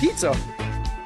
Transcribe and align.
Pizza. 0.00 0.32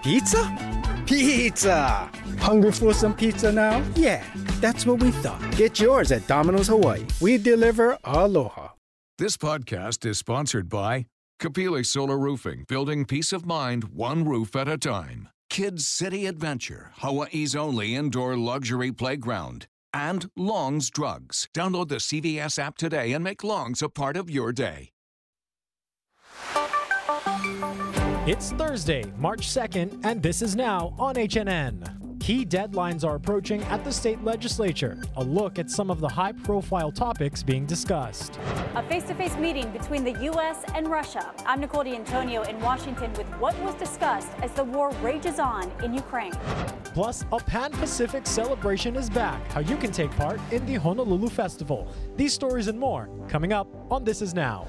Pizza? 0.02 1.02
Pizza! 1.06 2.10
Hungry 2.38 2.72
for 2.72 2.92
some 2.92 3.14
pizza 3.14 3.50
now? 3.50 3.82
Yeah, 3.94 4.22
that's 4.60 4.84
what 4.84 5.02
we 5.02 5.10
thought. 5.12 5.40
Get 5.56 5.80
yours 5.80 6.12
at 6.12 6.26
Domino's 6.26 6.68
Hawaii. 6.68 7.06
We 7.18 7.38
deliver 7.38 7.96
aloha. 8.04 8.68
This 9.16 9.38
podcast 9.38 10.04
is 10.04 10.18
sponsored 10.18 10.68
by 10.68 11.06
Kapili 11.40 11.86
Solar 11.86 12.18
Roofing, 12.18 12.66
building 12.68 13.06
peace 13.06 13.32
of 13.32 13.46
mind 13.46 13.84
one 13.94 14.26
roof 14.26 14.54
at 14.54 14.68
a 14.68 14.76
time. 14.76 15.28
Kids 15.48 15.86
City 15.86 16.26
Adventure, 16.26 16.90
Hawaii's 16.96 17.56
only 17.56 17.94
indoor 17.94 18.36
luxury 18.36 18.92
playground. 18.92 19.66
And 19.94 20.30
Long's 20.36 20.90
Drugs. 20.90 21.48
Download 21.54 21.88
the 21.88 21.96
CVS 21.96 22.58
app 22.58 22.76
today 22.76 23.12
and 23.12 23.24
make 23.24 23.42
Long's 23.42 23.80
a 23.82 23.88
part 23.88 24.18
of 24.18 24.28
your 24.28 24.52
day. 24.52 24.91
It's 28.24 28.52
Thursday, 28.52 29.02
March 29.18 29.48
2nd, 29.48 30.04
and 30.04 30.22
this 30.22 30.42
is 30.42 30.54
now 30.54 30.94
on 30.96 31.16
HNN. 31.16 32.20
Key 32.20 32.46
deadlines 32.46 33.04
are 33.04 33.16
approaching 33.16 33.60
at 33.64 33.82
the 33.82 33.90
state 33.90 34.22
legislature. 34.22 35.02
A 35.16 35.24
look 35.24 35.58
at 35.58 35.68
some 35.68 35.90
of 35.90 35.98
the 35.98 36.08
high 36.08 36.30
profile 36.30 36.92
topics 36.92 37.42
being 37.42 37.66
discussed. 37.66 38.38
A 38.76 38.82
face 38.84 39.02
to 39.08 39.14
face 39.16 39.36
meeting 39.38 39.72
between 39.72 40.04
the 40.04 40.12
U.S. 40.26 40.62
and 40.76 40.86
Russia. 40.86 41.34
I'm 41.46 41.58
Nicole 41.58 41.82
D'Antonio 41.82 42.42
in 42.42 42.60
Washington 42.60 43.12
with 43.14 43.26
what 43.40 43.60
was 43.64 43.74
discussed 43.74 44.30
as 44.40 44.52
the 44.52 44.62
war 44.62 44.90
rages 45.02 45.40
on 45.40 45.72
in 45.82 45.92
Ukraine. 45.92 46.32
Plus, 46.94 47.24
a 47.32 47.38
Pan 47.38 47.72
Pacific 47.72 48.24
celebration 48.28 48.94
is 48.94 49.10
back. 49.10 49.44
How 49.50 49.62
you 49.62 49.76
can 49.76 49.90
take 49.90 50.12
part 50.12 50.38
in 50.52 50.64
the 50.64 50.76
Honolulu 50.76 51.28
Festival. 51.28 51.92
These 52.16 52.34
stories 52.34 52.68
and 52.68 52.78
more 52.78 53.08
coming 53.26 53.52
up 53.52 53.66
on 53.90 54.04
This 54.04 54.22
Is 54.22 54.32
Now. 54.32 54.68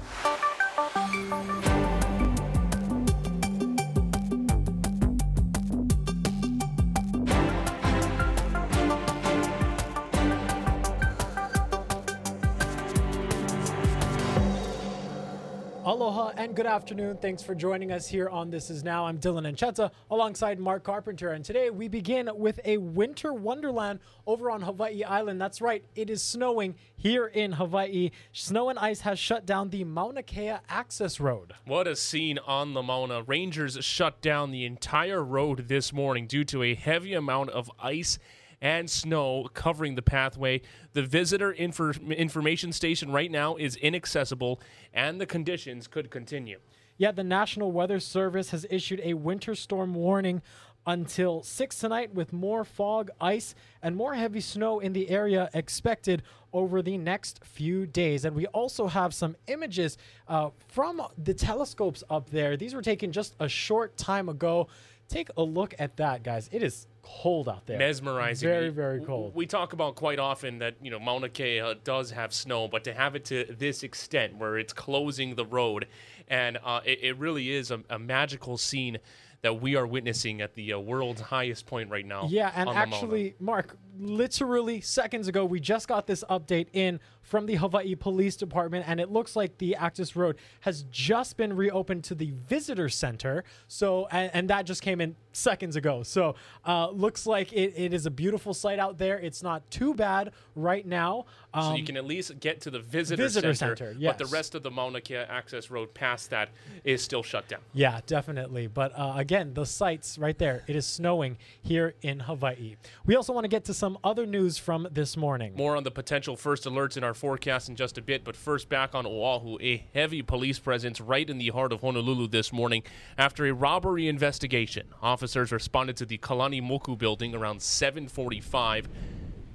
And 16.36 16.56
good 16.56 16.66
afternoon. 16.66 17.18
Thanks 17.18 17.44
for 17.44 17.54
joining 17.54 17.92
us 17.92 18.08
here 18.08 18.28
on 18.28 18.50
This 18.50 18.68
Is 18.68 18.82
Now. 18.82 19.06
I'm 19.06 19.18
Dillon 19.18 19.44
Ancheta 19.44 19.92
alongside 20.10 20.58
Mark 20.58 20.82
Carpenter. 20.82 21.30
And 21.30 21.44
today 21.44 21.70
we 21.70 21.86
begin 21.86 22.28
with 22.34 22.58
a 22.64 22.78
winter 22.78 23.32
wonderland 23.32 24.00
over 24.26 24.50
on 24.50 24.60
Hawaii 24.60 25.04
Island. 25.04 25.40
That's 25.40 25.60
right, 25.60 25.84
it 25.94 26.10
is 26.10 26.22
snowing 26.22 26.74
here 26.96 27.26
in 27.26 27.52
Hawaii. 27.52 28.10
Snow 28.32 28.68
and 28.68 28.80
ice 28.80 29.02
has 29.02 29.16
shut 29.16 29.46
down 29.46 29.70
the 29.70 29.84
Mauna 29.84 30.24
Kea 30.24 30.56
access 30.68 31.20
road. 31.20 31.52
What 31.66 31.86
a 31.86 31.94
scene 31.94 32.40
on 32.44 32.74
the 32.74 32.82
Mauna. 32.82 33.22
Rangers 33.22 33.78
shut 33.84 34.20
down 34.20 34.50
the 34.50 34.64
entire 34.64 35.22
road 35.22 35.68
this 35.68 35.92
morning 35.92 36.26
due 36.26 36.44
to 36.46 36.64
a 36.64 36.74
heavy 36.74 37.14
amount 37.14 37.50
of 37.50 37.70
ice 37.78 38.18
and 38.64 38.90
snow 38.90 39.46
covering 39.52 39.94
the 39.94 40.02
pathway. 40.02 40.62
The 40.94 41.02
visitor 41.02 41.52
infor- 41.52 42.16
information 42.16 42.72
station 42.72 43.12
right 43.12 43.30
now 43.30 43.56
is 43.56 43.76
inaccessible, 43.76 44.60
and 44.92 45.20
the 45.20 45.26
conditions 45.26 45.86
could 45.86 46.10
continue. 46.10 46.58
Yeah, 46.96 47.12
the 47.12 47.22
National 47.22 47.70
Weather 47.72 48.00
Service 48.00 48.50
has 48.50 48.66
issued 48.70 49.00
a 49.04 49.14
winter 49.14 49.54
storm 49.54 49.94
warning 49.94 50.40
until 50.86 51.42
6 51.42 51.78
tonight 51.78 52.14
with 52.14 52.32
more 52.32 52.64
fog, 52.64 53.10
ice, 53.20 53.54
and 53.82 53.96
more 53.96 54.14
heavy 54.14 54.40
snow 54.40 54.80
in 54.80 54.94
the 54.94 55.10
area 55.10 55.50
expected 55.52 56.22
over 56.52 56.80
the 56.80 56.96
next 56.96 57.44
few 57.44 57.84
days. 57.86 58.24
And 58.24 58.34
we 58.34 58.46
also 58.46 58.86
have 58.86 59.12
some 59.12 59.36
images 59.46 59.98
uh, 60.26 60.50
from 60.68 61.02
the 61.22 61.34
telescopes 61.34 62.02
up 62.08 62.30
there. 62.30 62.56
These 62.56 62.74
were 62.74 62.82
taken 62.82 63.12
just 63.12 63.34
a 63.40 63.48
short 63.48 63.96
time 63.98 64.28
ago. 64.28 64.68
Take 65.08 65.28
a 65.36 65.42
look 65.42 65.74
at 65.78 65.96
that, 65.96 66.22
guys. 66.22 66.48
It 66.52 66.62
is 66.62 66.86
cold 67.04 67.48
out 67.48 67.66
there. 67.66 67.78
Mesmerizing. 67.78 68.48
Very, 68.48 68.70
very 68.70 69.00
cold. 69.00 69.34
We 69.34 69.46
talk 69.46 69.72
about 69.72 69.94
quite 69.94 70.18
often 70.18 70.58
that, 70.58 70.76
you 70.82 70.90
know, 70.90 70.98
Mauna 70.98 71.28
Kea 71.28 71.60
uh, 71.60 71.74
does 71.84 72.10
have 72.10 72.32
snow, 72.32 72.68
but 72.68 72.84
to 72.84 72.94
have 72.94 73.14
it 73.14 73.24
to 73.26 73.44
this 73.58 73.82
extent 73.82 74.36
where 74.36 74.58
it's 74.58 74.72
closing 74.72 75.34
the 75.34 75.44
road, 75.44 75.86
and 76.28 76.58
uh, 76.64 76.80
it, 76.84 76.98
it, 77.02 77.18
really 77.18 77.50
is 77.50 77.70
a, 77.70 77.82
a 77.90 77.98
magical 77.98 78.56
scene 78.56 78.98
that 79.42 79.60
we 79.60 79.76
are 79.76 79.86
witnessing 79.86 80.40
at 80.40 80.54
the 80.54 80.72
uh, 80.72 80.78
world's 80.78 81.20
highest 81.20 81.66
point 81.66 81.90
right 81.90 82.06
now. 82.06 82.26
Yeah, 82.30 82.50
and 82.56 82.66
actually, 82.70 83.34
Mark, 83.38 83.76
literally 83.98 84.80
seconds 84.80 85.28
ago, 85.28 85.44
we 85.44 85.60
just 85.60 85.86
got 85.86 86.06
this 86.06 86.24
update 86.30 86.68
in 86.72 86.98
from 87.20 87.44
the 87.44 87.56
Hawaii 87.56 87.94
Police 87.94 88.36
Department, 88.36 88.88
and 88.88 89.00
it 89.00 89.10
looks 89.10 89.36
like 89.36 89.58
the 89.58 89.76
Access 89.76 90.16
Road 90.16 90.36
has 90.60 90.84
just 90.90 91.36
been 91.36 91.54
reopened 91.54 92.04
to 92.04 92.14
the 92.14 92.32
visitor 92.48 92.88
center. 92.88 93.44
So, 93.68 94.08
and, 94.10 94.30
and 94.32 94.50
that 94.50 94.64
just 94.64 94.80
came 94.80 95.02
in 95.02 95.14
seconds 95.34 95.76
ago. 95.76 96.02
So, 96.02 96.34
uh, 96.64 96.90
looks 96.90 97.26
like 97.26 97.52
it, 97.52 97.74
it 97.76 97.92
is 97.92 98.06
a 98.06 98.10
beautiful 98.10 98.54
site 98.54 98.78
out 98.78 98.98
there. 98.98 99.18
It's 99.18 99.42
not 99.42 99.68
too 99.70 99.94
bad 99.94 100.32
right 100.54 100.86
now. 100.86 101.26
Um, 101.52 101.62
so 101.62 101.72
you 101.72 101.80
um, 101.80 101.86
can 101.86 101.96
at 101.96 102.04
least 102.04 102.38
get 102.40 102.60
to 102.62 102.70
the 102.70 102.80
visitor, 102.80 103.22
visitor 103.22 103.54
center, 103.54 103.76
center 103.76 103.96
yes. 103.98 104.16
but 104.16 104.26
the 104.26 104.32
rest 104.32 104.54
of 104.54 104.62
the 104.62 104.70
Mauna 104.70 105.00
Kea 105.00 105.16
Access 105.16 105.70
Road 105.70 105.94
past 105.94 106.30
that 106.30 106.48
is 106.82 107.02
still 107.02 107.22
shut 107.22 107.46
down. 107.48 107.60
Yeah, 107.72 108.00
definitely. 108.06 108.66
But 108.66 108.92
uh, 108.98 109.14
again, 109.16 109.54
the 109.54 109.66
sites 109.66 110.18
right 110.18 110.36
there. 110.36 110.64
It 110.66 110.76
is 110.76 110.86
snowing 110.86 111.36
here 111.62 111.94
in 112.02 112.20
Hawaii. 112.20 112.76
We 113.04 113.16
also 113.16 113.32
want 113.32 113.44
to 113.44 113.48
get 113.48 113.64
to 113.66 113.74
some 113.74 113.98
other 114.02 114.26
news 114.26 114.58
from 114.58 114.88
this 114.90 115.16
morning. 115.16 115.54
More 115.56 115.76
on 115.76 115.84
the 115.84 115.90
potential 115.90 116.36
first 116.36 116.64
alerts 116.64 116.96
in 116.96 117.04
our 117.04 117.14
forecast 117.14 117.68
in 117.68 117.76
just 117.76 117.98
a 117.98 118.02
bit, 118.02 118.24
but 118.24 118.36
first 118.36 118.68
back 118.68 118.94
on 118.94 119.06
Oahu, 119.06 119.58
a 119.60 119.84
heavy 119.94 120.22
police 120.22 120.58
presence 120.58 121.00
right 121.00 121.28
in 121.28 121.38
the 121.38 121.48
heart 121.50 121.72
of 121.72 121.82
Honolulu 121.82 122.28
this 122.28 122.52
morning 122.52 122.82
after 123.16 123.46
a 123.46 123.52
robbery 123.52 124.08
investigation. 124.08 124.88
Officers 125.02 125.23
responded 125.52 125.96
to 125.96 126.06
the 126.06 126.18
Kalanimoku 126.18 126.98
building 126.98 127.34
around 127.34 127.62
745 127.62 128.88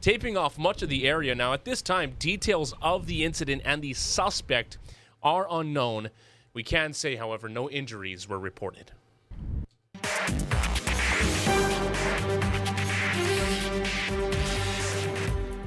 taping 0.02 0.38
off 0.38 0.58
much 0.58 0.82
of 0.82 0.90
the 0.90 1.08
area. 1.08 1.36
Now, 1.36 1.54
at 1.54 1.66
this 1.66 1.82
time, 1.82 2.16
details 2.20 2.74
of 2.82 3.06
the 3.06 3.26
incident 3.26 3.62
and 3.66 3.82
the 3.82 3.94
suspect 3.94 4.78
are 5.22 5.48
unknown. 5.50 6.10
We 6.54 6.64
can 6.64 6.94
say, 6.94 7.16
however, 7.16 7.50
no 7.50 7.70
injuries 7.70 8.28
were 8.28 8.40
reported. 8.40 8.92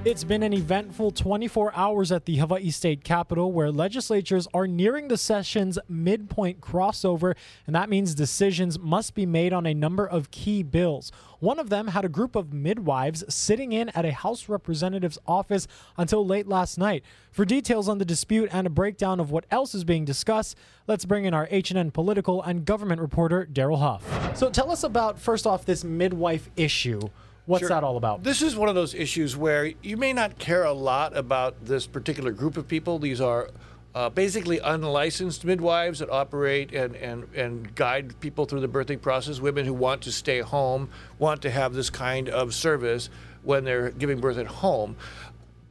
It's 0.05 0.25
been 0.25 0.43
an 0.43 0.53
eventful 0.53 1.13
24 1.13 1.77
hours 1.77 2.11
at 2.11 2.25
the 2.25 2.39
Hawaii 2.39 2.73
State 2.73 3.05
Capitol 3.05 3.53
where 3.53 3.71
legislatures 3.71 4.49
are 4.53 4.67
nearing 4.67 5.07
the 5.07 5.17
session's 5.17 5.79
midpoint 5.89 6.61
crossover, 6.61 7.37
and 7.69 7.77
that 7.77 7.89
means 7.89 8.17
decisions 8.17 8.81
must 8.81 9.15
be 9.15 9.27
made 9.27 9.53
on 9.53 9.65
a 9.65 9.73
number 9.73 10.05
of 10.05 10.33
key 10.33 10.65
bills. 10.65 11.13
One 11.39 11.61
of 11.61 11.71
them 11.71 11.87
had 11.87 12.05
a 12.05 12.09
group 12.09 12.35
of 12.35 12.53
midwives 12.53 13.23
sitting 13.33 13.71
in 13.71 13.91
at 13.91 14.05
a 14.05 14.11
House 14.11 14.49
representative's 14.49 15.19
office 15.25 15.69
until 15.97 16.27
late 16.27 16.49
last 16.49 16.79
night. 16.79 17.05
For 17.31 17.45
details 17.45 17.89
on 17.89 17.99
the 17.99 18.05
dispute 18.05 18.49
and 18.53 18.67
a 18.67 18.71
breakdown 18.71 19.21
of 19.21 19.31
what 19.31 19.47
else 19.53 19.73
is 19.73 19.85
being 19.85 20.05
discussed, 20.05 20.59
let's 20.89 21.05
bring 21.05 21.27
in 21.27 21.33
our 21.33 21.47
HNN 21.47 21.93
political 21.93 22.43
and 22.43 22.65
government 22.65 23.01
reporter, 23.01 23.49
Daryl 23.53 23.79
Huff. 23.79 24.37
So 24.37 24.51
tell 24.51 24.73
us 24.73 24.83
about, 24.83 25.21
first 25.21 25.47
off, 25.47 25.65
this 25.65 25.85
midwife 25.85 26.51
issue. 26.57 27.03
What's 27.47 27.63
sure. 27.63 27.71
that 27.71 27.83
all 27.83 27.97
about? 27.97 28.23
This 28.23 28.41
is 28.41 28.55
one 28.55 28.69
of 28.69 28.77
those 28.77 28.95
issues 28.95 29.37
where 29.37 29.73
you 29.83 29.97
may 29.97 30.13
not 30.13 30.39
care 30.39 30.63
a 30.63 30.73
lot 30.73 31.17
about 31.17 31.65
this 31.65 31.87
particular 31.89 32.31
group 32.31 32.57
of 32.57 32.69
people. 32.69 33.01
These 33.01 33.21
are 33.21 33.49
uh, 33.95 34.09
basically 34.11 34.59
unlicensed 34.61 35.45
midwives 35.45 35.99
that 35.99 36.09
operate 36.09 36.73
and, 36.73 36.95
and, 36.97 37.25
and 37.35 37.75
guide 37.75 38.19
people 38.21 38.47
through 38.47 38.61
the 38.61 38.69
birthing 38.69 39.03
process, 39.03 39.41
women 39.41 39.67
who 39.67 39.75
want 39.75 40.03
to 40.03 40.13
stay 40.13 40.41
home, 40.41 40.89
want 41.19 41.43
to 41.43 41.51
have 41.51 41.75
this 41.75 41.91
kind 41.91 42.29
of 42.29 42.55
service 42.55 43.11
when 43.43 43.65
they're 43.65 43.91
giving 43.91 44.21
birth 44.21 44.39
at 44.39 44.47
home. 44.47 44.97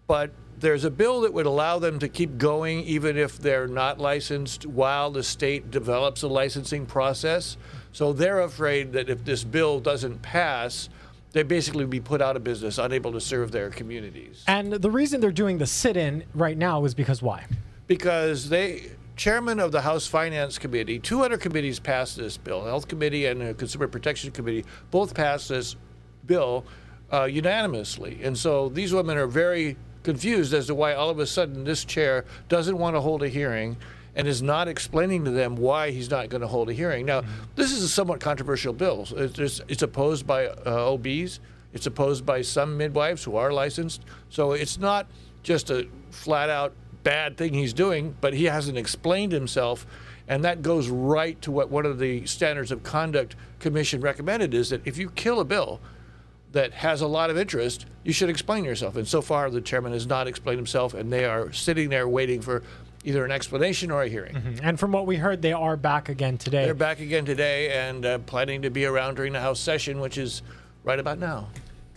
But 0.07 0.31
there's 0.59 0.83
a 0.83 0.91
bill 0.91 1.21
that 1.21 1.33
would 1.33 1.45
allow 1.45 1.79
them 1.79 1.99
to 1.99 2.09
keep 2.09 2.37
going 2.37 2.81
even 2.81 3.17
if 3.17 3.39
they're 3.39 3.67
not 3.67 3.97
licensed 3.97 4.65
while 4.65 5.09
the 5.09 5.23
state 5.23 5.71
develops 5.71 6.21
a 6.21 6.27
licensing 6.27 6.85
process. 6.85 7.55
So 7.93 8.13
they're 8.13 8.41
afraid 8.41 8.91
that 8.93 9.09
if 9.09 9.23
this 9.23 9.43
bill 9.43 9.79
doesn't 9.79 10.21
pass, 10.21 10.89
they 11.33 11.43
basically 11.43 11.83
would 11.83 11.89
be 11.89 11.99
put 11.99 12.21
out 12.21 12.35
of 12.35 12.43
business, 12.43 12.77
unable 12.77 13.11
to 13.13 13.21
serve 13.21 13.51
their 13.51 13.69
communities. 13.69 14.43
And 14.47 14.73
the 14.73 14.91
reason 14.91 15.21
they're 15.21 15.31
doing 15.31 15.57
the 15.57 15.67
sit-in 15.67 16.25
right 16.33 16.57
now 16.57 16.83
is 16.85 16.93
because 16.93 17.21
why? 17.21 17.45
Because 17.87 18.49
they 18.49 18.91
chairman 19.15 19.59
of 19.59 19.71
the 19.71 19.81
House 19.81 20.07
Finance 20.07 20.57
Committee, 20.57 20.97
two 20.97 21.23
other 21.23 21.37
committees 21.37 21.79
passed 21.79 22.17
this 22.17 22.37
bill. 22.37 22.65
Health 22.65 22.87
Committee 22.87 23.27
and 23.27 23.41
the 23.41 23.53
Consumer 23.53 23.87
Protection 23.87 24.31
Committee 24.31 24.65
both 24.89 25.13
passed 25.13 25.49
this 25.49 25.75
bill 26.25 26.65
uh, 27.13 27.25
unanimously. 27.25 28.19
And 28.23 28.37
so 28.37 28.69
these 28.69 28.93
women 28.93 29.17
are 29.17 29.27
very 29.27 29.77
confused 30.03 30.53
as 30.53 30.67
to 30.67 30.75
why 30.75 30.93
all 30.93 31.09
of 31.09 31.19
a 31.19 31.27
sudden 31.27 31.63
this 31.63 31.85
chair 31.85 32.25
doesn't 32.49 32.77
want 32.77 32.95
to 32.95 33.01
hold 33.01 33.21
a 33.21 33.27
hearing 33.27 33.77
and 34.15 34.27
is 34.27 34.41
not 34.41 34.67
explaining 34.67 35.25
to 35.25 35.31
them 35.31 35.55
why 35.55 35.91
he's 35.91 36.09
not 36.09 36.29
going 36.29 36.41
to 36.41 36.47
hold 36.47 36.69
a 36.69 36.73
hearing. 36.73 37.05
Now, 37.05 37.21
mm-hmm. 37.21 37.43
this 37.55 37.71
is 37.71 37.83
a 37.83 37.89
somewhat 37.89 38.19
controversial 38.19 38.73
bill. 38.73 39.07
It's, 39.15 39.61
it's 39.67 39.81
opposed 39.81 40.27
by 40.27 40.47
uh, 40.47 40.93
OBs, 40.93 41.39
it's 41.73 41.85
opposed 41.85 42.25
by 42.25 42.41
some 42.41 42.77
midwives 42.77 43.23
who 43.23 43.37
are 43.37 43.51
licensed. 43.51 44.03
So 44.29 44.51
it's 44.51 44.77
not 44.77 45.07
just 45.43 45.69
a 45.69 45.87
flat 46.09 46.49
out 46.49 46.73
bad 47.03 47.37
thing 47.37 47.53
he's 47.53 47.73
doing, 47.73 48.15
but 48.21 48.33
he 48.33 48.45
hasn't 48.45 48.77
explained 48.77 49.31
himself. 49.31 49.85
And 50.27 50.43
that 50.43 50.61
goes 50.61 50.89
right 50.89 51.41
to 51.41 51.51
what 51.51 51.69
one 51.69 51.85
of 51.85 51.99
the 51.99 52.25
standards 52.25 52.71
of 52.71 52.83
conduct 52.83 53.35
commission 53.59 54.01
recommended 54.01 54.53
is 54.53 54.69
that 54.69 54.81
if 54.85 54.97
you 54.97 55.09
kill 55.11 55.39
a 55.39 55.45
bill 55.45 55.79
that 56.51 56.73
has 56.73 57.01
a 57.01 57.07
lot 57.07 57.29
of 57.29 57.37
interest, 57.37 57.85
you 58.03 58.13
should 58.13 58.29
explain 58.29 58.63
yourself. 58.63 58.95
And 58.95 59.07
so 59.07 59.21
far, 59.21 59.49
the 59.49 59.61
chairman 59.61 59.93
has 59.93 60.05
not 60.05 60.27
explained 60.27 60.59
himself, 60.59 60.93
and 60.93 61.11
they 61.11 61.25
are 61.25 61.51
sitting 61.53 61.89
there 61.89 62.07
waiting 62.07 62.41
for 62.41 62.61
either 63.03 63.25
an 63.25 63.31
explanation 63.31 63.91
or 63.91 64.03
a 64.03 64.07
hearing. 64.07 64.35
Mm-hmm. 64.35 64.65
And 64.65 64.79
from 64.79 64.91
what 64.91 65.05
we 65.05 65.17
heard, 65.17 65.41
they 65.41 65.53
are 65.53 65.75
back 65.77 66.09
again 66.09 66.37
today. 66.37 66.65
They're 66.65 66.73
back 66.73 66.99
again 66.99 67.25
today 67.25 67.71
and 67.71 68.05
uh, 68.05 68.19
planning 68.19 68.61
to 68.61 68.69
be 68.69 68.85
around 68.85 69.15
during 69.15 69.33
the 69.33 69.41
House 69.41 69.59
session, 69.59 69.99
which 69.99 70.17
is 70.17 70.41
right 70.83 70.99
about 70.99 71.19
now. 71.19 71.47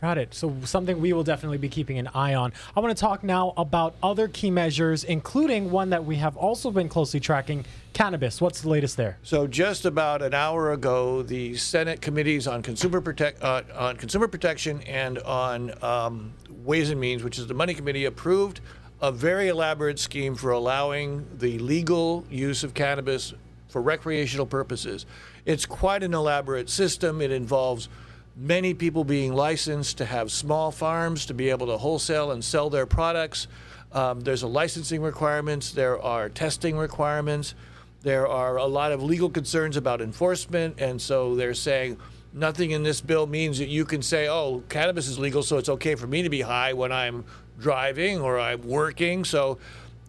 Got 0.00 0.18
it. 0.18 0.34
So 0.34 0.54
something 0.64 1.00
we 1.00 1.14
will 1.14 1.24
definitely 1.24 1.56
be 1.56 1.70
keeping 1.70 1.98
an 1.98 2.08
eye 2.08 2.34
on. 2.34 2.52
I 2.76 2.80
want 2.80 2.94
to 2.94 3.00
talk 3.00 3.24
now 3.24 3.54
about 3.56 3.94
other 4.02 4.28
key 4.28 4.50
measures, 4.50 5.04
including 5.04 5.70
one 5.70 5.88
that 5.90 6.04
we 6.04 6.16
have 6.16 6.36
also 6.36 6.70
been 6.70 6.90
closely 6.90 7.20
tracking, 7.20 7.64
cannabis. 7.94 8.38
What's 8.38 8.60
the 8.60 8.68
latest 8.68 8.98
there? 8.98 9.16
So 9.22 9.46
just 9.46 9.86
about 9.86 10.20
an 10.20 10.34
hour 10.34 10.72
ago, 10.72 11.22
the 11.22 11.56
Senate 11.56 12.02
committees 12.02 12.46
on 12.46 12.60
consumer 12.60 13.00
protect 13.00 13.42
uh, 13.42 13.62
on 13.74 13.96
consumer 13.96 14.28
protection 14.28 14.82
and 14.82 15.20
on 15.20 15.72
um, 15.82 16.34
Ways 16.64 16.90
and 16.90 17.00
Means, 17.00 17.24
which 17.24 17.38
is 17.38 17.46
the 17.46 17.54
Money 17.54 17.72
Committee, 17.72 18.04
approved 18.04 18.60
a 19.04 19.12
very 19.12 19.48
elaborate 19.48 19.98
scheme 19.98 20.34
for 20.34 20.50
allowing 20.50 21.26
the 21.36 21.58
legal 21.58 22.24
use 22.30 22.64
of 22.64 22.72
cannabis 22.72 23.34
for 23.68 23.82
recreational 23.82 24.46
purposes. 24.46 25.04
It's 25.44 25.66
quite 25.66 26.02
an 26.02 26.14
elaborate 26.14 26.70
system. 26.70 27.20
It 27.20 27.30
involves 27.30 27.90
many 28.34 28.72
people 28.72 29.04
being 29.04 29.34
licensed 29.34 29.98
to 29.98 30.06
have 30.06 30.32
small 30.32 30.70
farms 30.70 31.26
to 31.26 31.34
be 31.34 31.50
able 31.50 31.66
to 31.66 31.76
wholesale 31.76 32.30
and 32.30 32.42
sell 32.42 32.70
their 32.70 32.86
products. 32.86 33.46
Um, 33.92 34.20
there's 34.20 34.42
a 34.42 34.48
licensing 34.48 35.02
requirements. 35.02 35.72
There 35.72 36.00
are 36.00 36.30
testing 36.30 36.78
requirements. 36.78 37.54
There 38.00 38.26
are 38.26 38.56
a 38.56 38.64
lot 38.64 38.90
of 38.90 39.02
legal 39.02 39.28
concerns 39.28 39.76
about 39.76 40.00
enforcement, 40.00 40.80
and 40.80 40.98
so 41.00 41.34
they're 41.34 41.52
saying 41.52 41.98
nothing 42.32 42.70
in 42.70 42.82
this 42.82 43.02
bill 43.02 43.26
means 43.26 43.58
that 43.58 43.68
you 43.68 43.84
can 43.84 44.00
say, 44.00 44.28
"Oh, 44.28 44.62
cannabis 44.70 45.08
is 45.08 45.18
legal, 45.18 45.42
so 45.42 45.58
it's 45.58 45.68
okay 45.68 45.94
for 45.94 46.06
me 46.06 46.22
to 46.22 46.30
be 46.30 46.40
high 46.40 46.72
when 46.72 46.90
I'm 46.90 47.24
driving 47.58 48.20
or 48.20 48.38
I'm 48.38 48.66
working." 48.66 49.24
So 49.24 49.58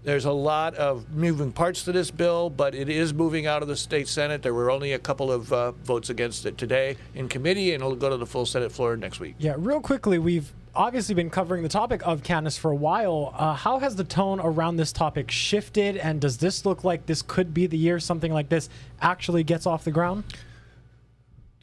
there's 0.06 0.25
a 0.25 0.31
lot 0.31 0.75
of 0.75 1.12
moving 1.12 1.51
parts 1.51 1.83
to 1.83 1.92
this 1.92 2.12
bill, 2.12 2.50
but 2.50 2.75
it 2.75 2.89
is 2.89 3.13
moving 3.13 3.47
out 3.47 3.62
of 3.62 3.68
the 3.68 3.75
state 3.75 4.07
Senate. 4.07 4.44
There 4.44 4.53
were 4.53 4.69
only 4.69 4.94
a 4.94 5.00
couple 5.00 5.31
of 5.31 5.51
uh, 5.51 5.71
votes 5.71 6.09
against 6.12 6.45
it 6.45 6.57
today 6.57 6.95
in 7.15 7.27
committee, 7.27 7.74
and 7.74 7.81
it'll 7.81 7.95
go 7.95 8.09
to 8.09 8.18
the 8.18 8.25
full 8.25 8.45
Senate 8.45 8.71
floor 8.71 8.95
next 8.95 9.19
week. 9.19 9.36
Yeah, 9.39 9.56
real 9.57 9.81
quickly, 9.81 10.19
we've 10.19 10.53
obviously 10.75 11.15
been 11.15 11.30
covering 11.30 11.63
the 11.63 11.69
topic 11.69 12.06
of 12.06 12.21
cannabis 12.21 12.57
for 12.57 12.69
a 12.69 12.75
while. 12.75 13.33
Uh, 13.36 13.53
how 13.53 13.80
has 13.80 13.95
the 13.95 14.03
tone 14.03 14.39
around 14.39 14.75
this 14.75 14.92
topic 14.92 15.31
shifted, 15.31 15.97
and 15.97 16.21
does 16.21 16.38
this 16.38 16.65
look 16.65 16.83
like 16.83 17.06
this 17.07 17.21
could 17.21 17.53
be 17.53 17.65
the 17.65 17.77
year 17.77 18.00
something 18.00 18.31
like 18.31 18.50
this 18.50 18.69
actually 19.01 19.44
gets 19.44 19.65
off 19.65 19.83
the 19.83 19.92
ground? 19.92 20.24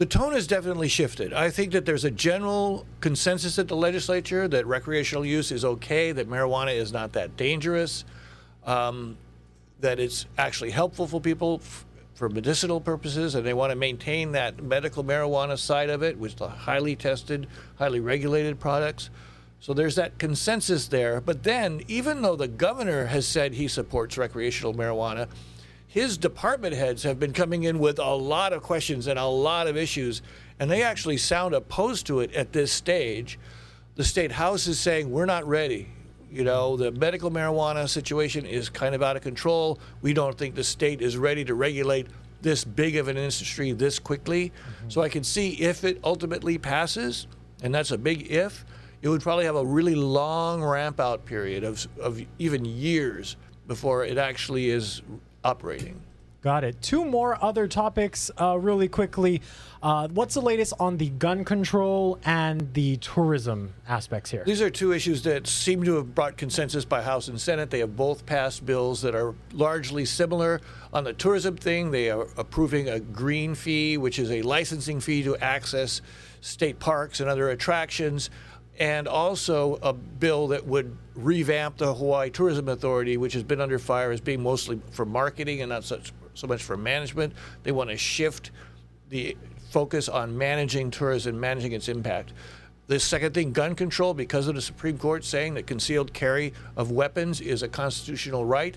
The 0.02 0.06
tone 0.06 0.32
has 0.32 0.48
definitely 0.48 0.88
shifted. 0.88 1.32
I 1.32 1.48
think 1.48 1.70
that 1.74 1.86
there's 1.86 2.02
a 2.02 2.10
general 2.10 2.84
consensus 3.00 3.56
at 3.60 3.68
the 3.68 3.76
legislature 3.76 4.48
that 4.48 4.66
recreational 4.66 5.24
use 5.24 5.52
is 5.52 5.64
okay, 5.64 6.10
that 6.10 6.28
marijuana 6.28 6.74
is 6.74 6.92
not 6.92 7.12
that 7.12 7.36
dangerous 7.36 8.04
um, 8.66 9.16
that 9.78 10.00
it's 10.00 10.26
actually 10.36 10.72
helpful 10.72 11.06
for 11.06 11.20
people 11.20 11.60
f- 11.62 11.86
for 12.14 12.28
medicinal 12.28 12.80
purposes, 12.80 13.36
and 13.36 13.46
they 13.46 13.54
want 13.54 13.70
to 13.70 13.76
maintain 13.76 14.32
that 14.32 14.60
medical 14.60 15.04
marijuana 15.04 15.56
side 15.56 15.88
of 15.88 16.02
it, 16.02 16.18
which 16.18 16.34
the 16.34 16.48
highly 16.48 16.96
tested, 16.96 17.46
highly 17.76 18.00
regulated 18.00 18.58
products. 18.58 19.08
So 19.60 19.72
there's 19.72 19.94
that 19.94 20.18
consensus 20.18 20.88
there. 20.88 21.20
But 21.20 21.44
then, 21.44 21.80
even 21.86 22.22
though 22.22 22.34
the 22.34 22.48
governor 22.48 23.06
has 23.06 23.24
said 23.24 23.54
he 23.54 23.68
supports 23.68 24.18
recreational 24.18 24.74
marijuana, 24.74 25.28
his 25.92 26.16
department 26.16 26.74
heads 26.74 27.02
have 27.02 27.20
been 27.20 27.34
coming 27.34 27.64
in 27.64 27.78
with 27.78 27.98
a 27.98 28.14
lot 28.14 28.54
of 28.54 28.62
questions 28.62 29.08
and 29.08 29.18
a 29.18 29.26
lot 29.26 29.66
of 29.66 29.76
issues, 29.76 30.22
and 30.58 30.70
they 30.70 30.82
actually 30.82 31.18
sound 31.18 31.54
opposed 31.54 32.06
to 32.06 32.20
it 32.20 32.32
at 32.32 32.50
this 32.50 32.72
stage. 32.72 33.38
The 33.96 34.04
state 34.04 34.32
house 34.32 34.66
is 34.66 34.80
saying, 34.80 35.10
We're 35.10 35.26
not 35.26 35.46
ready. 35.46 35.90
You 36.30 36.44
know, 36.44 36.78
the 36.78 36.92
medical 36.92 37.30
marijuana 37.30 37.86
situation 37.86 38.46
is 38.46 38.70
kind 38.70 38.94
of 38.94 39.02
out 39.02 39.16
of 39.16 39.22
control. 39.22 39.80
We 40.00 40.14
don't 40.14 40.38
think 40.38 40.54
the 40.54 40.64
state 40.64 41.02
is 41.02 41.18
ready 41.18 41.44
to 41.44 41.54
regulate 41.54 42.06
this 42.40 42.64
big 42.64 42.96
of 42.96 43.08
an 43.08 43.18
industry 43.18 43.72
this 43.72 43.98
quickly. 43.98 44.48
Mm-hmm. 44.48 44.88
So 44.88 45.02
I 45.02 45.10
can 45.10 45.22
see 45.22 45.50
if 45.60 45.84
it 45.84 46.00
ultimately 46.04 46.56
passes, 46.56 47.26
and 47.62 47.74
that's 47.74 47.90
a 47.90 47.98
big 47.98 48.30
if, 48.30 48.64
it 49.02 49.10
would 49.10 49.20
probably 49.20 49.44
have 49.44 49.56
a 49.56 49.64
really 49.66 49.94
long 49.94 50.64
ramp 50.64 51.00
out 51.00 51.26
period 51.26 51.64
of, 51.64 51.86
of 52.00 52.18
even 52.38 52.64
years 52.64 53.36
before 53.66 54.06
it 54.06 54.16
actually 54.16 54.70
is 54.70 55.02
operating. 55.44 56.00
Got 56.42 56.64
it. 56.64 56.82
Two 56.82 57.04
more 57.04 57.38
other 57.40 57.68
topics, 57.68 58.28
uh, 58.40 58.58
really 58.58 58.88
quickly. 58.88 59.42
Uh, 59.80 60.08
what's 60.08 60.34
the 60.34 60.40
latest 60.40 60.72
on 60.80 60.96
the 60.96 61.08
gun 61.10 61.44
control 61.44 62.18
and 62.24 62.74
the 62.74 62.96
tourism 62.96 63.72
aspects 63.86 64.28
here? 64.28 64.42
These 64.44 64.60
are 64.60 64.68
two 64.68 64.92
issues 64.92 65.22
that 65.22 65.46
seem 65.46 65.84
to 65.84 65.94
have 65.94 66.16
brought 66.16 66.36
consensus 66.36 66.84
by 66.84 67.00
House 67.00 67.28
and 67.28 67.40
Senate. 67.40 67.70
They 67.70 67.78
have 67.78 67.94
both 67.94 68.26
passed 68.26 68.66
bills 68.66 69.02
that 69.02 69.14
are 69.14 69.36
largely 69.52 70.04
similar. 70.04 70.60
On 70.92 71.04
the 71.04 71.12
tourism 71.12 71.56
thing, 71.56 71.92
they 71.92 72.10
are 72.10 72.26
approving 72.36 72.88
a 72.88 72.98
green 72.98 73.54
fee, 73.54 73.96
which 73.96 74.18
is 74.18 74.32
a 74.32 74.42
licensing 74.42 74.98
fee 74.98 75.22
to 75.22 75.36
access 75.36 76.02
state 76.40 76.80
parks 76.80 77.20
and 77.20 77.30
other 77.30 77.50
attractions 77.50 78.30
and 78.78 79.06
also 79.06 79.78
a 79.82 79.92
bill 79.92 80.48
that 80.48 80.66
would 80.66 80.96
revamp 81.14 81.76
the 81.76 81.94
Hawaii 81.94 82.30
Tourism 82.30 82.68
Authority, 82.68 83.16
which 83.16 83.34
has 83.34 83.42
been 83.42 83.60
under 83.60 83.78
fire 83.78 84.10
as 84.10 84.20
being 84.20 84.42
mostly 84.42 84.80
for 84.92 85.04
marketing 85.04 85.60
and 85.60 85.70
not 85.70 85.84
such 85.84 86.12
so 86.34 86.46
much 86.46 86.62
for 86.62 86.76
management. 86.76 87.34
They 87.62 87.72
want 87.72 87.90
to 87.90 87.96
shift 87.96 88.50
the 89.10 89.36
focus 89.70 90.08
on 90.08 90.36
managing 90.36 90.90
tourism, 90.90 91.38
managing 91.38 91.72
its 91.72 91.88
impact. 91.88 92.32
The 92.86 92.98
second 92.98 93.34
thing, 93.34 93.52
gun 93.52 93.74
control, 93.74 94.14
because 94.14 94.48
of 94.48 94.54
the 94.54 94.62
Supreme 94.62 94.98
Court 94.98 95.24
saying 95.24 95.54
that 95.54 95.66
concealed 95.66 96.12
carry 96.12 96.52
of 96.76 96.90
weapons 96.90 97.40
is 97.40 97.62
a 97.62 97.68
constitutional 97.68 98.44
right. 98.44 98.76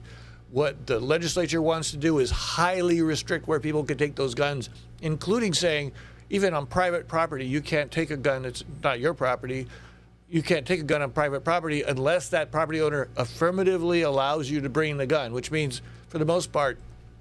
What 0.52 0.86
the 0.86 1.00
legislature 1.00 1.62
wants 1.62 1.92
to 1.92 1.98
do 1.98 2.20
is 2.20 2.32
highly 2.32 3.02
restrict 3.02 3.48
where 3.48 3.60
people 3.60 3.84
can 3.84 3.98
take 3.98 4.16
those 4.16 4.36
guns, 4.36 4.70
including 5.02 5.54
saying, 5.54 5.92
even 6.30 6.54
on 6.54 6.66
private 6.66 7.08
property, 7.08 7.46
you 7.46 7.62
can't 7.62 7.92
take 7.92 8.12
a 8.12 8.18
gun 8.18 8.44
that's 8.44 8.64
not 8.84 9.00
your 9.00 9.14
property. 9.14 9.68
You 10.30 10.42
can't 10.42 10.66
take 10.66 10.80
a 10.80 10.84
gun 10.84 11.02
on 11.02 11.12
private 11.12 11.44
property 11.44 11.84
unless 11.84 12.30
that 12.30 12.52
property 12.52 12.82
owner 12.82 13.08
affirmatively 13.16 14.02
allows 14.02 14.50
you 14.50 14.62
to 14.62 14.70
bring 14.70 14.98
the 14.98 15.06
gun, 15.06 15.34
which 15.34 15.52
means, 15.52 15.82
for 16.08 16.18
the 16.18 16.26
most 16.26 16.52
part, 16.52 16.80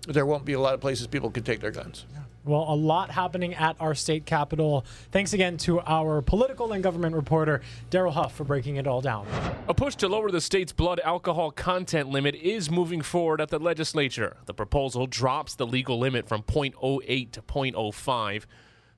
there 0.09 0.27
won't 0.27 0.45
be 0.45 0.55
a 0.55 0.61
lot 0.61 0.75
of 0.75 0.81
places 0.81 1.07
people 1.07 1.31
can 1.31 1.45
take 1.45 1.61
their 1.61 1.71
guns. 1.71 2.05
Well, 2.45 2.67
a 2.69 2.77
lot 2.77 3.11
happening 3.11 3.55
at 3.55 3.77
our 3.81 3.95
state 3.95 4.27
capitol. 4.27 4.85
Thanks 5.13 5.33
again 5.33 5.57
to 5.59 5.81
our 5.81 6.21
political 6.21 6.73
and 6.73 6.83
government 6.83 7.17
reporter, 7.17 7.63
Daryl 7.91 8.13
Huff, 8.13 8.35
for 8.35 8.45
breaking 8.45 8.77
it 8.77 8.87
all 8.87 9.01
down. 9.01 9.27
A 9.67 9.73
push 9.73 9.95
to 9.97 10.09
lower 10.09 10.31
the 10.31 10.43
state's 10.43 10.73
blood 10.73 11.01
alcohol 11.05 11.51
content 11.51 12.11
limit 12.11 12.35
is 12.35 12.71
moving 12.71 13.01
forward 13.01 13.41
at 13.41 13.49
the 13.49 13.59
legislature. 13.59 14.37
The 14.45 14.53
proposal 14.53 15.07
drops 15.07 15.55
the 15.55 15.67
legal 15.67 15.99
limit 15.99 16.29
from 16.29 16.43
0.08 16.43 17.31
to 17.31 17.41
0.05. 17.41 18.45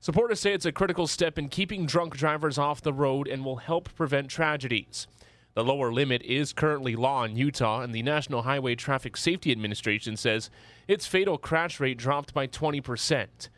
Supporters 0.01 0.41
say 0.41 0.53
it's 0.53 0.67
a 0.67 0.73
critical 0.73 1.07
step 1.07 1.39
in 1.39 1.49
keeping 1.49 1.87
drunk 1.87 2.17
drivers 2.17 2.59
off 2.59 2.83
the 2.83 2.93
road 2.93 3.27
and 3.27 3.45
will 3.45 3.57
help 3.57 3.95
prevent 3.95 4.29
tragedies. 4.29 5.07
The 5.55 5.65
lower 5.65 5.91
limit 5.91 6.23
is 6.23 6.53
currently 6.53 6.95
law 6.95 7.25
in 7.25 7.35
Utah, 7.35 7.81
and 7.81 7.95
the 7.95 8.03
National 8.03 8.43
Highway 8.43 8.75
Traffic 8.75 9.17
Safety 9.17 9.51
Administration 9.51 10.17
says 10.17 10.51
its 10.87 11.07
fatal 11.07 11.39
crash 11.39 11.81
rate 11.81 11.97
dropped 11.97 12.35
by 12.35 12.47
20%. 12.47 13.49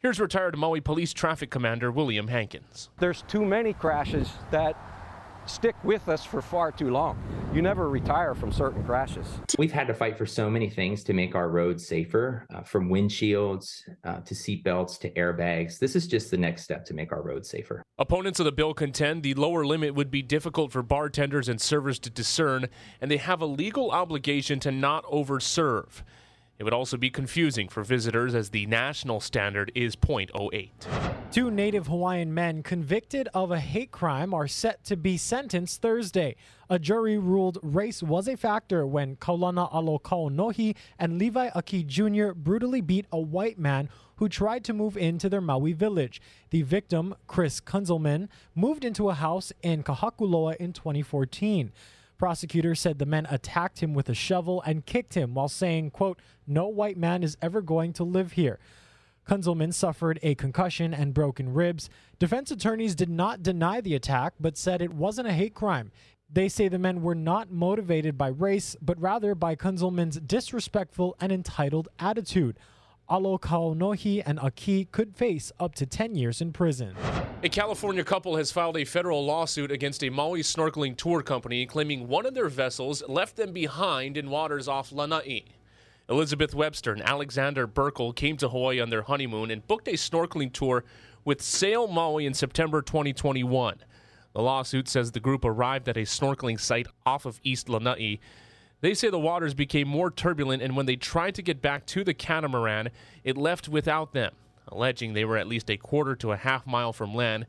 Here's 0.00 0.20
retired 0.20 0.58
Maui 0.58 0.80
Police 0.80 1.12
Traffic 1.12 1.48
Commander 1.48 1.92
William 1.92 2.28
Hankins. 2.28 2.90
There's 2.98 3.22
too 3.22 3.44
many 3.44 3.72
crashes 3.72 4.28
that 4.50 4.76
stick 5.48 5.74
with 5.84 6.08
us 6.08 6.24
for 6.24 6.40
far 6.40 6.70
too 6.70 6.90
long. 6.90 7.18
You 7.52 7.62
never 7.62 7.88
retire 7.88 8.34
from 8.34 8.52
certain 8.52 8.84
crashes. 8.84 9.26
We've 9.58 9.72
had 9.72 9.86
to 9.86 9.94
fight 9.94 10.18
for 10.18 10.26
so 10.26 10.50
many 10.50 10.68
things 10.68 11.02
to 11.04 11.12
make 11.12 11.34
our 11.34 11.48
roads 11.48 11.86
safer, 11.86 12.46
uh, 12.54 12.62
from 12.62 12.90
windshields 12.90 13.82
uh, 14.04 14.20
to 14.20 14.34
seatbelts 14.34 14.98
to 15.00 15.10
airbags. 15.14 15.78
This 15.78 15.96
is 15.96 16.06
just 16.06 16.30
the 16.30 16.36
next 16.36 16.62
step 16.62 16.84
to 16.86 16.94
make 16.94 17.10
our 17.12 17.22
roads 17.22 17.48
safer. 17.48 17.82
Opponents 17.98 18.38
of 18.38 18.44
the 18.44 18.52
bill 18.52 18.74
contend 18.74 19.22
the 19.22 19.34
lower 19.34 19.64
limit 19.64 19.94
would 19.94 20.10
be 20.10 20.22
difficult 20.22 20.72
for 20.72 20.82
bartenders 20.82 21.48
and 21.48 21.60
servers 21.60 21.98
to 22.00 22.10
discern, 22.10 22.66
and 23.00 23.10
they 23.10 23.16
have 23.16 23.40
a 23.40 23.46
legal 23.46 23.90
obligation 23.90 24.60
to 24.60 24.70
not 24.70 25.04
overserve. 25.04 26.02
It 26.58 26.64
would 26.64 26.74
also 26.74 26.96
be 26.96 27.08
confusing 27.08 27.68
for 27.68 27.84
visitors 27.84 28.34
as 28.34 28.50
the 28.50 28.66
national 28.66 29.20
standard 29.20 29.70
is 29.76 29.94
0.08. 29.94 30.70
Two 31.30 31.52
native 31.52 31.86
Hawaiian 31.86 32.34
men 32.34 32.64
convicted 32.64 33.28
of 33.32 33.52
a 33.52 33.60
hate 33.60 33.92
crime 33.92 34.34
are 34.34 34.48
set 34.48 34.82
to 34.84 34.96
be 34.96 35.16
sentenced 35.16 35.80
Thursday. 35.80 36.34
A 36.68 36.80
jury 36.80 37.16
ruled 37.16 37.58
race 37.62 38.02
was 38.02 38.26
a 38.26 38.36
factor 38.36 38.84
when 38.84 39.14
Kaulana 39.16 39.72
Alo 39.72 40.00
Kaonohi 40.00 40.74
and 40.98 41.16
Levi 41.16 41.50
Aki 41.54 41.84
Jr. 41.84 42.32
brutally 42.32 42.80
beat 42.80 43.06
a 43.12 43.20
white 43.20 43.58
man 43.58 43.88
who 44.16 44.28
tried 44.28 44.64
to 44.64 44.72
move 44.72 44.96
into 44.96 45.28
their 45.28 45.40
Maui 45.40 45.74
village. 45.74 46.20
The 46.50 46.62
victim, 46.62 47.14
Chris 47.28 47.60
Kunzelman, 47.60 48.28
moved 48.56 48.84
into 48.84 49.10
a 49.10 49.14
house 49.14 49.52
in 49.62 49.84
Kahakuloa 49.84 50.56
in 50.56 50.72
2014. 50.72 51.70
Prosecutors 52.18 52.80
said 52.80 52.98
the 52.98 53.06
men 53.06 53.26
attacked 53.30 53.78
him 53.78 53.94
with 53.94 54.08
a 54.08 54.14
shovel 54.14 54.60
and 54.66 54.84
kicked 54.84 55.14
him 55.14 55.34
while 55.34 55.48
saying, 55.48 55.92
quote, 55.92 56.20
no 56.46 56.66
white 56.66 56.96
man 56.96 57.22
is 57.22 57.36
ever 57.40 57.62
going 57.62 57.92
to 57.94 58.04
live 58.04 58.32
here. 58.32 58.58
Kunzelman 59.28 59.72
suffered 59.72 60.18
a 60.22 60.34
concussion 60.34 60.92
and 60.92 61.14
broken 61.14 61.52
ribs. 61.52 61.88
Defense 62.18 62.50
attorneys 62.50 62.94
did 62.94 63.10
not 63.10 63.42
deny 63.42 63.80
the 63.80 63.94
attack, 63.94 64.34
but 64.40 64.56
said 64.56 64.82
it 64.82 64.92
wasn't 64.92 65.28
a 65.28 65.32
hate 65.32 65.54
crime. 65.54 65.92
They 66.30 66.48
say 66.48 66.68
the 66.68 66.78
men 66.78 67.02
were 67.02 67.14
not 67.14 67.50
motivated 67.50 68.18
by 68.18 68.28
race, 68.28 68.76
but 68.82 69.00
rather 69.00 69.34
by 69.34 69.54
Kunzelman's 69.54 70.18
disrespectful 70.20 71.16
and 71.20 71.30
entitled 71.30 71.88
attitude. 71.98 72.58
Alo 73.10 73.38
Kaonohi 73.38 74.22
and 74.26 74.38
Aki 74.38 74.84
could 74.92 75.16
face 75.16 75.50
up 75.58 75.74
to 75.76 75.86
10 75.86 76.14
years 76.14 76.42
in 76.42 76.52
prison. 76.52 76.94
A 77.42 77.48
California 77.48 78.04
couple 78.04 78.36
has 78.36 78.52
filed 78.52 78.76
a 78.76 78.84
federal 78.84 79.24
lawsuit 79.24 79.72
against 79.72 80.04
a 80.04 80.10
Maui 80.10 80.42
snorkeling 80.42 80.94
tour 80.94 81.22
company 81.22 81.64
claiming 81.64 82.06
one 82.06 82.26
of 82.26 82.34
their 82.34 82.50
vessels 82.50 83.02
left 83.08 83.36
them 83.36 83.52
behind 83.52 84.18
in 84.18 84.28
waters 84.28 84.68
off 84.68 84.92
Lanai. 84.92 85.44
Elizabeth 86.10 86.54
Webster 86.54 86.92
and 86.92 87.02
Alexander 87.02 87.66
Burkle 87.66 88.14
came 88.14 88.36
to 88.36 88.48
Hawaii 88.50 88.78
on 88.78 88.90
their 88.90 89.02
honeymoon 89.02 89.50
and 89.50 89.66
booked 89.66 89.88
a 89.88 89.92
snorkeling 89.92 90.52
tour 90.52 90.84
with 91.24 91.40
Sail 91.40 91.86
Maui 91.86 92.26
in 92.26 92.34
September 92.34 92.82
2021. 92.82 93.78
The 94.34 94.42
lawsuit 94.42 94.86
says 94.86 95.12
the 95.12 95.20
group 95.20 95.46
arrived 95.46 95.88
at 95.88 95.96
a 95.96 96.00
snorkeling 96.00 96.60
site 96.60 96.88
off 97.06 97.24
of 97.24 97.40
East 97.42 97.70
Lanai. 97.70 98.18
They 98.80 98.94
say 98.94 99.10
the 99.10 99.18
waters 99.18 99.54
became 99.54 99.88
more 99.88 100.10
turbulent, 100.10 100.62
and 100.62 100.76
when 100.76 100.86
they 100.86 100.96
tried 100.96 101.34
to 101.34 101.42
get 101.42 101.60
back 101.60 101.84
to 101.86 102.04
the 102.04 102.14
catamaran, 102.14 102.90
it 103.24 103.36
left 103.36 103.68
without 103.68 104.12
them, 104.12 104.34
alleging 104.68 105.12
they 105.12 105.24
were 105.24 105.36
at 105.36 105.48
least 105.48 105.70
a 105.70 105.76
quarter 105.76 106.14
to 106.16 106.32
a 106.32 106.36
half 106.36 106.66
mile 106.66 106.92
from 106.92 107.14
land. 107.14 107.46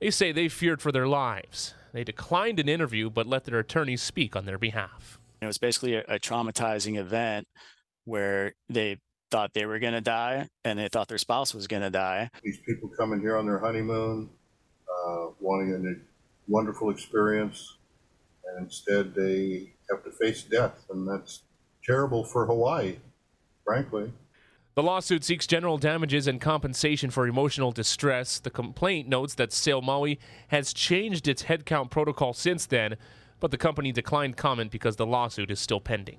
They 0.00 0.10
say 0.10 0.32
they 0.32 0.48
feared 0.48 0.82
for 0.82 0.90
their 0.90 1.06
lives. 1.06 1.74
They 1.92 2.02
declined 2.02 2.58
an 2.58 2.68
interview 2.68 3.08
but 3.08 3.26
let 3.26 3.44
their 3.44 3.60
attorneys 3.60 4.02
speak 4.02 4.34
on 4.34 4.46
their 4.46 4.58
behalf. 4.58 5.20
It 5.40 5.46
was 5.46 5.58
basically 5.58 5.94
a, 5.94 6.00
a 6.08 6.18
traumatizing 6.18 6.98
event 6.98 7.46
where 8.04 8.54
they 8.68 8.98
thought 9.30 9.54
they 9.54 9.66
were 9.66 9.78
going 9.78 9.94
to 9.94 10.00
die 10.00 10.48
and 10.64 10.78
they 10.78 10.88
thought 10.88 11.06
their 11.06 11.18
spouse 11.18 11.54
was 11.54 11.68
going 11.68 11.82
to 11.82 11.90
die. 11.90 12.30
These 12.42 12.58
people 12.66 12.88
coming 12.88 13.20
here 13.20 13.36
on 13.36 13.46
their 13.46 13.58
honeymoon, 13.58 14.28
uh, 14.88 15.26
wanting 15.40 15.86
a 15.86 16.50
wonderful 16.50 16.90
experience, 16.90 17.76
and 18.48 18.64
instead 18.64 19.14
they 19.14 19.72
have 19.90 20.04
to 20.04 20.10
face 20.10 20.42
death, 20.42 20.84
and 20.90 21.06
that's 21.06 21.42
terrible 21.84 22.24
for 22.24 22.46
Hawaii, 22.46 22.96
frankly. 23.64 24.12
The 24.74 24.82
lawsuit 24.82 25.22
seeks 25.22 25.46
general 25.46 25.78
damages 25.78 26.26
and 26.26 26.40
compensation 26.40 27.10
for 27.10 27.28
emotional 27.28 27.70
distress. 27.70 28.40
The 28.40 28.50
complaint 28.50 29.08
notes 29.08 29.34
that 29.34 29.52
Sail 29.52 29.80
Maui 29.80 30.18
has 30.48 30.72
changed 30.72 31.28
its 31.28 31.44
headcount 31.44 31.90
protocol 31.90 32.32
since 32.32 32.66
then, 32.66 32.96
but 33.38 33.52
the 33.52 33.56
company 33.56 33.92
declined 33.92 34.36
comment 34.36 34.72
because 34.72 34.96
the 34.96 35.06
lawsuit 35.06 35.50
is 35.52 35.60
still 35.60 35.78
pending. 35.78 36.18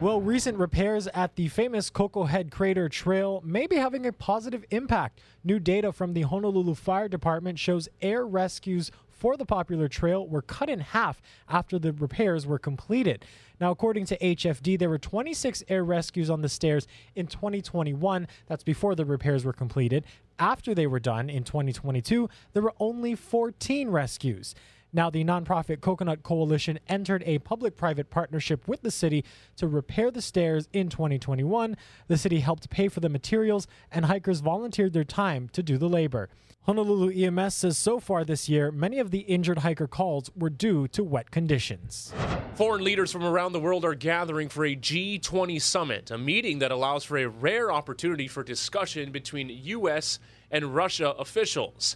Well, 0.00 0.20
recent 0.20 0.58
repairs 0.58 1.08
at 1.08 1.34
the 1.36 1.48
famous 1.48 1.90
Koko 1.90 2.24
Head 2.24 2.50
Crater 2.52 2.88
Trail 2.88 3.42
may 3.44 3.66
be 3.66 3.76
having 3.76 4.06
a 4.06 4.12
positive 4.12 4.64
impact. 4.70 5.20
New 5.42 5.58
data 5.58 5.90
from 5.90 6.12
the 6.12 6.22
Honolulu 6.22 6.74
Fire 6.74 7.08
Department 7.08 7.58
shows 7.58 7.88
air 8.02 8.26
rescues 8.26 8.92
for 9.16 9.36
the 9.36 9.46
popular 9.46 9.88
trail 9.88 10.26
were 10.26 10.42
cut 10.42 10.68
in 10.68 10.80
half 10.80 11.20
after 11.48 11.78
the 11.78 11.92
repairs 11.92 12.46
were 12.46 12.58
completed. 12.58 13.24
Now, 13.60 13.70
according 13.70 14.04
to 14.06 14.18
HFD, 14.18 14.78
there 14.78 14.90
were 14.90 14.98
26 14.98 15.64
air 15.68 15.82
rescues 15.82 16.28
on 16.28 16.42
the 16.42 16.48
stairs 16.48 16.86
in 17.14 17.26
2021. 17.26 18.28
That's 18.46 18.62
before 18.62 18.94
the 18.94 19.06
repairs 19.06 19.44
were 19.44 19.54
completed. 19.54 20.04
After 20.38 20.74
they 20.74 20.86
were 20.86 21.00
done 21.00 21.30
in 21.30 21.44
2022, 21.44 22.28
there 22.52 22.62
were 22.62 22.74
only 22.78 23.14
14 23.14 23.88
rescues. 23.88 24.54
Now, 24.92 25.10
the 25.10 25.24
nonprofit 25.24 25.80
Coconut 25.80 26.22
Coalition 26.22 26.78
entered 26.88 27.22
a 27.26 27.38
public 27.40 27.76
private 27.76 28.10
partnership 28.10 28.66
with 28.66 28.82
the 28.82 28.90
city 28.90 29.24
to 29.56 29.66
repair 29.66 30.10
the 30.10 30.22
stairs 30.22 30.68
in 30.72 30.88
2021. 30.88 31.76
The 32.08 32.16
city 32.16 32.40
helped 32.40 32.70
pay 32.70 32.88
for 32.88 33.00
the 33.00 33.08
materials, 33.08 33.66
and 33.90 34.06
hikers 34.06 34.40
volunteered 34.40 34.92
their 34.92 35.04
time 35.04 35.48
to 35.50 35.62
do 35.62 35.76
the 35.76 35.88
labor. 35.88 36.28
Honolulu 36.66 37.12
EMS 37.12 37.54
says 37.54 37.78
so 37.78 38.00
far 38.00 38.24
this 38.24 38.48
year, 38.48 38.72
many 38.72 38.98
of 38.98 39.12
the 39.12 39.20
injured 39.20 39.58
hiker 39.58 39.86
calls 39.86 40.30
were 40.34 40.50
due 40.50 40.88
to 40.88 41.04
wet 41.04 41.30
conditions. 41.30 42.12
Foreign 42.56 42.82
leaders 42.82 43.12
from 43.12 43.22
around 43.22 43.52
the 43.52 43.60
world 43.60 43.84
are 43.84 43.94
gathering 43.94 44.48
for 44.48 44.64
a 44.64 44.74
G20 44.74 45.62
summit, 45.62 46.10
a 46.10 46.18
meeting 46.18 46.58
that 46.58 46.72
allows 46.72 47.04
for 47.04 47.18
a 47.18 47.28
rare 47.28 47.70
opportunity 47.70 48.26
for 48.26 48.42
discussion 48.42 49.12
between 49.12 49.48
U.S. 49.48 50.18
and 50.50 50.74
Russia 50.74 51.10
officials. 51.10 51.94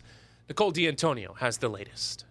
Nicole 0.48 0.70
D'Antonio 0.70 1.34
has 1.40 1.58
the 1.58 1.68
latest. 1.68 2.26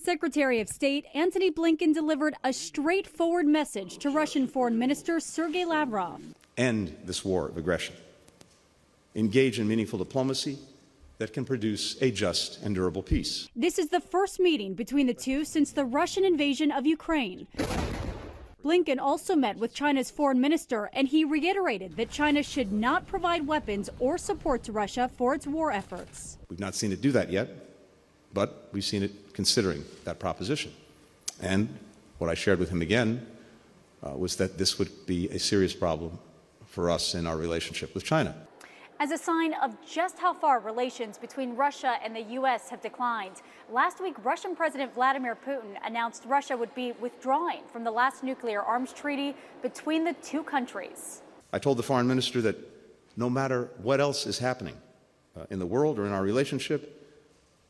Secretary 0.00 0.60
of 0.60 0.68
State 0.68 1.06
Antony 1.12 1.50
Blinken 1.50 1.92
delivered 1.92 2.34
a 2.44 2.52
straightforward 2.52 3.46
message 3.46 3.98
to 3.98 4.10
Russian 4.10 4.46
Foreign 4.46 4.78
Minister 4.78 5.18
Sergei 5.18 5.64
Lavrov. 5.64 6.20
End 6.56 6.96
this 7.04 7.24
war 7.24 7.48
of 7.48 7.56
aggression. 7.56 7.96
Engage 9.16 9.58
in 9.58 9.66
meaningful 9.66 9.98
diplomacy 9.98 10.56
that 11.18 11.32
can 11.32 11.44
produce 11.44 12.00
a 12.00 12.12
just 12.12 12.62
and 12.62 12.76
durable 12.76 13.02
peace. 13.02 13.48
This 13.56 13.76
is 13.76 13.88
the 13.88 14.00
first 14.00 14.38
meeting 14.38 14.74
between 14.74 15.08
the 15.08 15.14
two 15.14 15.44
since 15.44 15.72
the 15.72 15.84
Russian 15.84 16.24
invasion 16.24 16.70
of 16.70 16.86
Ukraine. 16.86 17.48
Blinken 18.64 19.00
also 19.00 19.34
met 19.34 19.56
with 19.56 19.74
China's 19.74 20.12
foreign 20.12 20.40
minister, 20.40 20.90
and 20.92 21.08
he 21.08 21.24
reiterated 21.24 21.96
that 21.96 22.10
China 22.10 22.42
should 22.44 22.70
not 22.72 23.06
provide 23.08 23.46
weapons 23.46 23.90
or 23.98 24.16
support 24.16 24.62
to 24.62 24.72
Russia 24.72 25.10
for 25.16 25.34
its 25.34 25.46
war 25.46 25.72
efforts. 25.72 26.38
We've 26.48 26.60
not 26.60 26.76
seen 26.76 26.92
it 26.92 27.00
do 27.00 27.10
that 27.12 27.32
yet, 27.32 27.67
but 28.32 28.68
we've 28.72 28.84
seen 28.84 29.02
it 29.02 29.32
considering 29.32 29.84
that 30.04 30.18
proposition. 30.18 30.72
And 31.40 31.78
what 32.18 32.28
I 32.30 32.34
shared 32.34 32.58
with 32.58 32.70
him 32.70 32.82
again 32.82 33.26
uh, 34.02 34.10
was 34.10 34.36
that 34.36 34.58
this 34.58 34.78
would 34.78 35.06
be 35.06 35.28
a 35.30 35.38
serious 35.38 35.74
problem 35.74 36.18
for 36.66 36.90
us 36.90 37.14
in 37.14 37.26
our 37.26 37.36
relationship 37.36 37.94
with 37.94 38.04
China. 38.04 38.34
As 39.00 39.12
a 39.12 39.18
sign 39.18 39.54
of 39.54 39.76
just 39.88 40.18
how 40.18 40.34
far 40.34 40.58
relations 40.58 41.18
between 41.18 41.54
Russia 41.54 41.98
and 42.02 42.14
the 42.16 42.22
U.S. 42.34 42.68
have 42.68 42.80
declined, 42.80 43.42
last 43.70 44.02
week 44.02 44.16
Russian 44.24 44.56
President 44.56 44.92
Vladimir 44.92 45.36
Putin 45.36 45.76
announced 45.84 46.24
Russia 46.26 46.56
would 46.56 46.74
be 46.74 46.92
withdrawing 47.00 47.62
from 47.72 47.84
the 47.84 47.92
last 47.92 48.24
nuclear 48.24 48.60
arms 48.60 48.92
treaty 48.92 49.36
between 49.62 50.02
the 50.02 50.14
two 50.14 50.42
countries. 50.42 51.22
I 51.52 51.60
told 51.60 51.78
the 51.78 51.84
foreign 51.84 52.08
minister 52.08 52.40
that 52.42 52.56
no 53.16 53.30
matter 53.30 53.70
what 53.80 54.00
else 54.00 54.26
is 54.26 54.40
happening 54.40 54.74
uh, 55.36 55.44
in 55.48 55.60
the 55.60 55.66
world 55.66 56.00
or 56.00 56.06
in 56.06 56.12
our 56.12 56.22
relationship, 56.22 56.97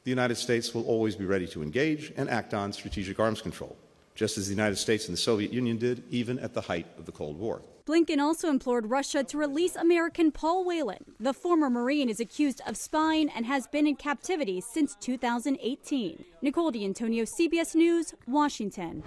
the 0.04 0.10
United 0.10 0.36
States 0.36 0.74
will 0.74 0.84
always 0.84 1.16
be 1.16 1.24
ready 1.24 1.46
to 1.48 1.62
engage 1.62 2.12
and 2.16 2.28
act 2.30 2.54
on 2.54 2.72
strategic 2.72 3.18
arms 3.18 3.40
control, 3.40 3.76
just 4.14 4.38
as 4.38 4.46
the 4.46 4.54
United 4.54 4.76
States 4.76 5.06
and 5.06 5.16
the 5.16 5.20
Soviet 5.20 5.52
Union 5.52 5.76
did 5.76 6.02
even 6.10 6.38
at 6.38 6.54
the 6.54 6.60
height 6.60 6.86
of 6.98 7.06
the 7.06 7.12
Cold 7.12 7.38
War. 7.38 7.62
Blinken 7.88 8.20
also 8.20 8.50
implored 8.50 8.90
Russia 8.90 9.24
to 9.24 9.38
release 9.38 9.74
American 9.74 10.30
Paul 10.30 10.62
Whelan. 10.62 11.06
The 11.18 11.32
former 11.32 11.70
Marine 11.70 12.10
is 12.10 12.20
accused 12.20 12.60
of 12.66 12.76
spying 12.76 13.30
and 13.30 13.46
has 13.46 13.66
been 13.66 13.86
in 13.86 13.96
captivity 13.96 14.60
since 14.60 14.94
2018. 14.96 16.22
Nicole 16.42 16.70
D'Antonio, 16.70 17.24
CBS 17.24 17.74
News, 17.74 18.12
Washington. 18.26 19.02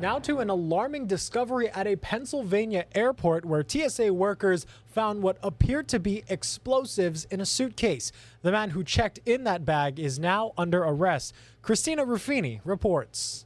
Now 0.00 0.18
to 0.20 0.38
an 0.38 0.48
alarming 0.48 1.08
discovery 1.08 1.68
at 1.68 1.86
a 1.86 1.96
Pennsylvania 1.96 2.86
airport 2.94 3.44
where 3.44 3.62
TSA 3.68 4.14
workers 4.14 4.64
found 4.86 5.22
what 5.22 5.36
appeared 5.42 5.86
to 5.88 6.00
be 6.00 6.24
explosives 6.30 7.26
in 7.26 7.42
a 7.42 7.46
suitcase. 7.46 8.12
The 8.40 8.52
man 8.52 8.70
who 8.70 8.82
checked 8.82 9.20
in 9.26 9.44
that 9.44 9.66
bag 9.66 10.00
is 10.00 10.18
now 10.18 10.54
under 10.56 10.82
arrest. 10.82 11.34
Christina 11.60 12.06
Ruffini 12.06 12.62
reports. 12.64 13.44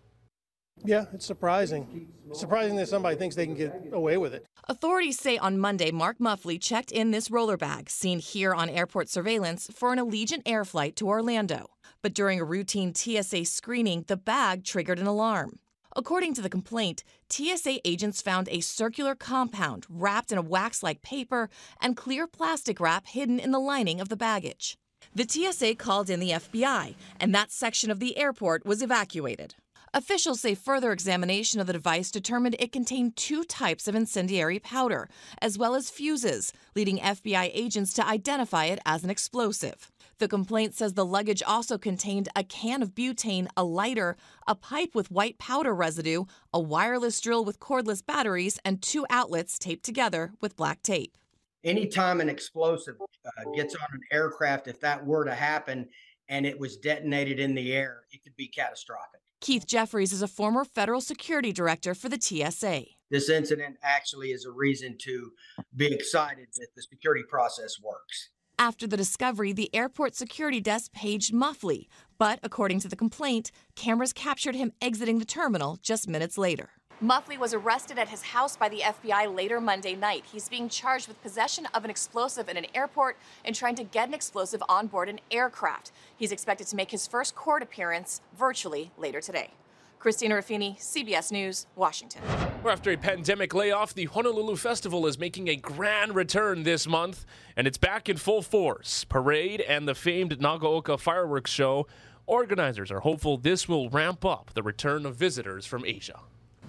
Yeah, 0.85 1.07
it's 1.13 1.27
surprising. 1.27 2.09
Surprising 2.33 2.77
that 2.77 2.89
somebody 2.89 3.17
thinks 3.17 3.35
they 3.35 3.47
can 3.47 3.57
get 3.57 3.91
away 3.93 4.17
with 4.19 4.35
it. 4.35 4.47
Authorities 4.69 5.19
say 5.19 5.37
on 5.37 5.59
Monday, 5.59 5.91
Mark 5.91 6.21
Muffley 6.21 6.59
checked 6.59 6.93
in 6.93 7.11
this 7.11 7.31
roller 7.31 7.57
bag, 7.57 7.91
seen 7.91 8.19
here 8.19 8.55
on 8.55 8.69
airport 8.69 9.09
surveillance, 9.09 9.69
for 9.75 9.93
an 9.93 9.99
Allegiant 9.99 10.43
Air 10.47 10.65
flight 10.65 10.95
to 10.97 11.09
Orlando. 11.09 11.71
But 12.03 12.15
during 12.15 12.41
a 12.41 12.45
routine 12.45 12.95
TSA 12.95 13.47
screening, 13.47 14.05
the 14.07 14.17
bag 14.17 14.65
triggered 14.65 14.99
an 14.99 15.07
alarm. 15.07 15.59
According 15.97 16.35
to 16.35 16.43
the 16.43 16.51
complaint, 16.51 17.03
TSA 17.31 17.81
agents 17.89 18.21
found 18.21 18.49
a 18.49 18.61
circular 18.61 19.15
compound 19.15 19.87
wrapped 19.89 20.31
in 20.31 20.39
a 20.39 20.43
wax 20.43 20.83
like 20.83 21.01
paper 21.01 21.49
and 21.81 21.97
clear 21.97 22.27
plastic 22.27 22.79
wrap 22.79 23.07
hidden 23.07 23.41
in 23.41 23.51
the 23.51 23.59
lining 23.59 24.01
of 24.01 24.09
the 24.09 24.17
baggage. 24.17 24.77
The 25.15 25.27
TSA 25.27 25.77
called 25.77 26.11
in 26.11 26.21
the 26.21 26.31
FBI, 26.31 26.95
and 27.19 27.35
that 27.35 27.51
section 27.51 27.91
of 27.91 27.99
the 27.99 28.19
airport 28.19 28.67
was 28.67 28.83
evacuated. 28.83 29.55
Officials 29.97 30.41
say 30.41 30.55
further 30.55 30.93
examination 30.93 31.59
of 31.59 31.67
the 31.67 31.73
device 31.73 32.11
determined 32.11 32.55
it 32.59 32.71
contained 32.71 33.17
two 33.17 33.43
types 33.45 33.89
of 33.89 33.95
incendiary 33.95 34.59
powder, 34.59 35.09
as 35.41 35.57
well 35.57 35.75
as 35.75 35.89
fuses, 35.89 36.53
leading 36.75 36.99
FBI 36.99 37.51
agents 37.55 37.95
to 37.95 38.07
identify 38.07 38.67
it 38.67 38.79
as 38.85 39.05
an 39.05 39.09
explosive. 39.09 39.91
The 40.19 40.29
complaint 40.29 40.75
says 40.75 40.93
the 40.93 41.07
luggage 41.07 41.43
also 41.43 41.79
contained 41.79 42.29
a 42.37 42.45
can 42.45 42.83
of 42.83 42.95
butane, 42.95 43.49
a 43.57 43.65
lighter, 43.65 44.19
a 44.47 44.55
pipe 44.55 44.95
with 44.95 45.11
white 45.11 45.39
powder 45.39 45.75
residue, 45.75 46.27
a 46.53 46.61
wireless 46.61 47.19
drill 47.19 47.43
with 47.43 47.59
cordless 47.59 48.05
batteries, 48.05 48.59
and 48.67 48.83
two 48.83 49.07
outlets 49.09 49.59
taped 49.59 49.87
together 49.87 50.35
with 50.43 50.57
black 50.57 50.83
tape. 50.83 51.17
Anytime 51.65 52.21
an 52.21 52.29
explosive 52.29 52.97
uh, 53.01 53.31
gets 53.55 53.75
on 53.75 53.89
an 53.95 54.03
aircraft, 54.13 54.69
if 54.69 54.79
that 54.83 55.07
were 55.07 55.25
to 55.25 55.35
happen 55.35 55.89
and 56.29 56.45
it 56.45 56.61
was 56.61 56.77
detonated 56.77 57.41
in 57.41 57.55
the 57.55 57.73
air, 57.73 58.03
it 58.13 58.23
could 58.23 58.37
be 58.37 58.47
catastrophic. 58.47 59.23
Keith 59.47 59.65
Jeffries 59.65 60.13
is 60.13 60.23
a 60.23 60.27
former 60.27 60.65
federal 60.65 61.01
security 61.01 61.53
director 61.53 61.95
for 61.95 62.09
the 62.09 62.21
TSA. 62.21 62.87
This 63.13 63.31
incident 63.31 63.77
actually 63.81 64.33
is 64.33 64.45
a 64.45 64.51
reason 64.51 64.97
to 65.03 65.31
be 65.77 65.87
excited 65.87 66.49
that 66.57 66.71
the 66.75 66.83
security 66.83 67.23
process 67.23 67.81
works. 67.81 68.31
After 68.59 68.89
the 68.89 68.97
discovery, 68.97 69.53
the 69.53 69.73
airport 69.73 70.17
security 70.17 70.61
desk 70.61 70.91
paged 70.93 71.33
Muffley, 71.33 71.89
but 72.19 72.41
according 72.43 72.81
to 72.81 72.89
the 72.89 72.97
complaint, 72.97 73.53
cameras 73.77 74.13
captured 74.13 74.57
him 74.57 74.73
exiting 74.83 75.21
the 75.21 75.25
terminal 75.25 75.79
just 75.81 76.09
minutes 76.09 76.37
later. 76.37 76.71
Muffley 77.03 77.37
was 77.37 77.53
arrested 77.53 77.99
at 77.99 78.09
his 78.09 78.23
house 78.23 78.57
by 78.57 78.71
the 78.71 78.81
FBI 78.81 79.35
later 79.35 79.61
Monday 79.61 79.95
night. 79.95 80.25
He's 80.33 80.49
being 80.49 80.71
charged 80.71 81.09
with 81.09 81.21
possession 81.21 81.67
of 81.75 81.85
an 81.85 81.91
explosive 81.91 82.49
in 82.49 82.57
an 82.57 82.65
airport 82.75 83.19
and 83.45 83.55
trying 83.55 83.75
to 83.75 83.85
get 83.85 84.09
an 84.09 84.15
explosive 84.15 84.63
on 84.67 84.87
board 84.87 85.11
an 85.11 85.21
aircraft. 85.31 85.93
He's 86.17 86.33
expected 86.33 86.69
to 86.69 86.77
make 86.77 86.91
his 86.91 87.07
first 87.07 87.35
court 87.35 87.63
appearance 87.63 88.23
virtually 88.35 88.93
later 88.97 89.21
today. 89.21 89.51
Christina 89.99 90.37
Ruffini, 90.37 90.79
CBS 90.79 91.31
News, 91.31 91.67
Washington. 91.77 92.23
After 92.65 92.91
a 92.91 92.97
pandemic 92.97 93.53
layoff, 93.53 93.93
the 93.93 94.07
Honolulu 94.07 94.57
Festival 94.57 95.07
is 95.07 95.19
making 95.19 95.49
a 95.49 95.57
grand 95.57 96.15
return 96.15 96.63
this 96.63 96.87
month, 96.87 97.27
and 97.59 97.67
it's 97.67 97.77
back 97.77 98.09
in 98.09 98.17
full 98.17 98.41
force. 98.41 99.05
Parade 99.05 99.61
and 99.61 99.87
the 99.87 99.95
famed 99.95 100.39
Nagaoka 100.39 100.99
fireworks 100.99 101.51
show. 101.51 101.87
Organizers 102.27 102.91
are 102.91 103.01
hopeful 103.01 103.37
this 103.37 103.69
will 103.69 103.91
ramp 103.91 104.25
up 104.25 104.53
the 104.55 104.63
return 104.63 105.05
of 105.05 105.15
visitors 105.15 105.67
from 105.67 105.85
Asia 105.85 106.21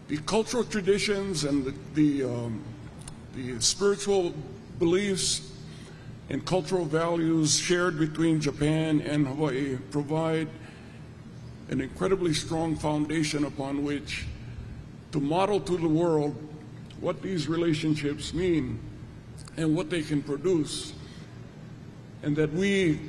the 0.07 0.17
cultural 0.19 0.63
traditions 0.63 1.43
and 1.43 1.65
the, 1.65 1.73
the, 1.93 2.23
um, 2.23 2.63
the 3.35 3.59
spiritual 3.61 4.33
beliefs 4.79 5.51
and 6.29 6.45
cultural 6.45 6.85
values 6.85 7.57
shared 7.57 7.99
between 7.99 8.39
Japan 8.39 9.01
and 9.01 9.27
Hawaii 9.27 9.77
provide 9.91 10.47
an 11.69 11.81
incredibly 11.81 12.33
strong 12.33 12.75
foundation 12.75 13.45
upon 13.45 13.83
which 13.83 14.25
to 15.11 15.19
model 15.19 15.59
to 15.59 15.77
the 15.77 15.87
world 15.87 16.35
what 16.99 17.21
these 17.21 17.47
relationships 17.47 18.33
mean 18.33 18.79
and 19.57 19.75
what 19.75 19.89
they 19.89 20.01
can 20.01 20.21
produce. 20.21 20.93
And 22.23 22.35
that 22.35 22.51
we, 22.53 22.99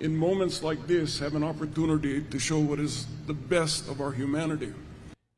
in 0.00 0.16
moments 0.16 0.62
like 0.62 0.86
this, 0.86 1.18
have 1.18 1.34
an 1.34 1.44
opportunity 1.44 2.22
to 2.22 2.38
show 2.38 2.58
what 2.58 2.78
is 2.78 3.06
the 3.26 3.34
best 3.34 3.88
of 3.88 4.00
our 4.00 4.12
humanity. 4.12 4.72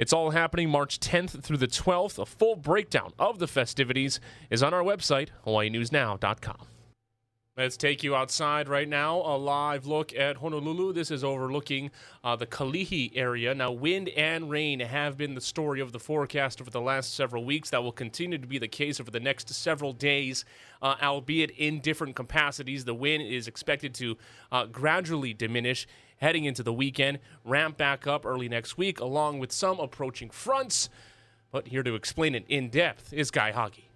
It's 0.00 0.14
all 0.14 0.30
happening 0.30 0.70
March 0.70 0.98
10th 0.98 1.42
through 1.42 1.58
the 1.58 1.66
12th. 1.66 2.18
A 2.18 2.24
full 2.24 2.56
breakdown 2.56 3.12
of 3.18 3.38
the 3.38 3.46
festivities 3.46 4.18
is 4.48 4.62
on 4.62 4.72
our 4.72 4.82
website, 4.82 5.28
hawaiinewsnow.com. 5.46 6.66
Let's 7.54 7.76
take 7.76 8.02
you 8.02 8.16
outside 8.16 8.70
right 8.70 8.88
now. 8.88 9.18
A 9.18 9.36
live 9.36 9.84
look 9.84 10.14
at 10.14 10.38
Honolulu. 10.38 10.94
This 10.94 11.10
is 11.10 11.22
overlooking 11.22 11.90
uh, 12.24 12.34
the 12.34 12.46
Kalihi 12.46 13.10
area. 13.14 13.54
Now, 13.54 13.72
wind 13.72 14.08
and 14.10 14.48
rain 14.48 14.80
have 14.80 15.18
been 15.18 15.34
the 15.34 15.42
story 15.42 15.80
of 15.80 15.92
the 15.92 15.98
forecast 15.98 16.62
over 16.62 16.70
the 16.70 16.80
last 16.80 17.12
several 17.12 17.44
weeks. 17.44 17.68
That 17.68 17.82
will 17.82 17.92
continue 17.92 18.38
to 18.38 18.46
be 18.46 18.58
the 18.58 18.68
case 18.68 19.00
over 19.00 19.10
the 19.10 19.20
next 19.20 19.52
several 19.52 19.92
days, 19.92 20.46
uh, 20.80 20.94
albeit 21.02 21.50
in 21.50 21.80
different 21.80 22.16
capacities. 22.16 22.86
The 22.86 22.94
wind 22.94 23.24
is 23.24 23.46
expected 23.46 23.92
to 23.96 24.16
uh, 24.50 24.64
gradually 24.64 25.34
diminish 25.34 25.86
heading 26.20 26.44
into 26.44 26.62
the 26.62 26.72
weekend, 26.72 27.18
ramp 27.44 27.76
back 27.76 28.06
up 28.06 28.24
early 28.24 28.48
next 28.48 28.78
week, 28.78 29.00
along 29.00 29.38
with 29.38 29.52
some 29.52 29.80
approaching 29.80 30.30
fronts. 30.30 30.88
But 31.50 31.68
here 31.68 31.82
to 31.82 31.94
explain 31.94 32.34
it 32.34 32.44
in 32.48 32.68
depth 32.68 33.12
is 33.12 33.30
Guy 33.30 33.50
Hagi. 33.52 33.90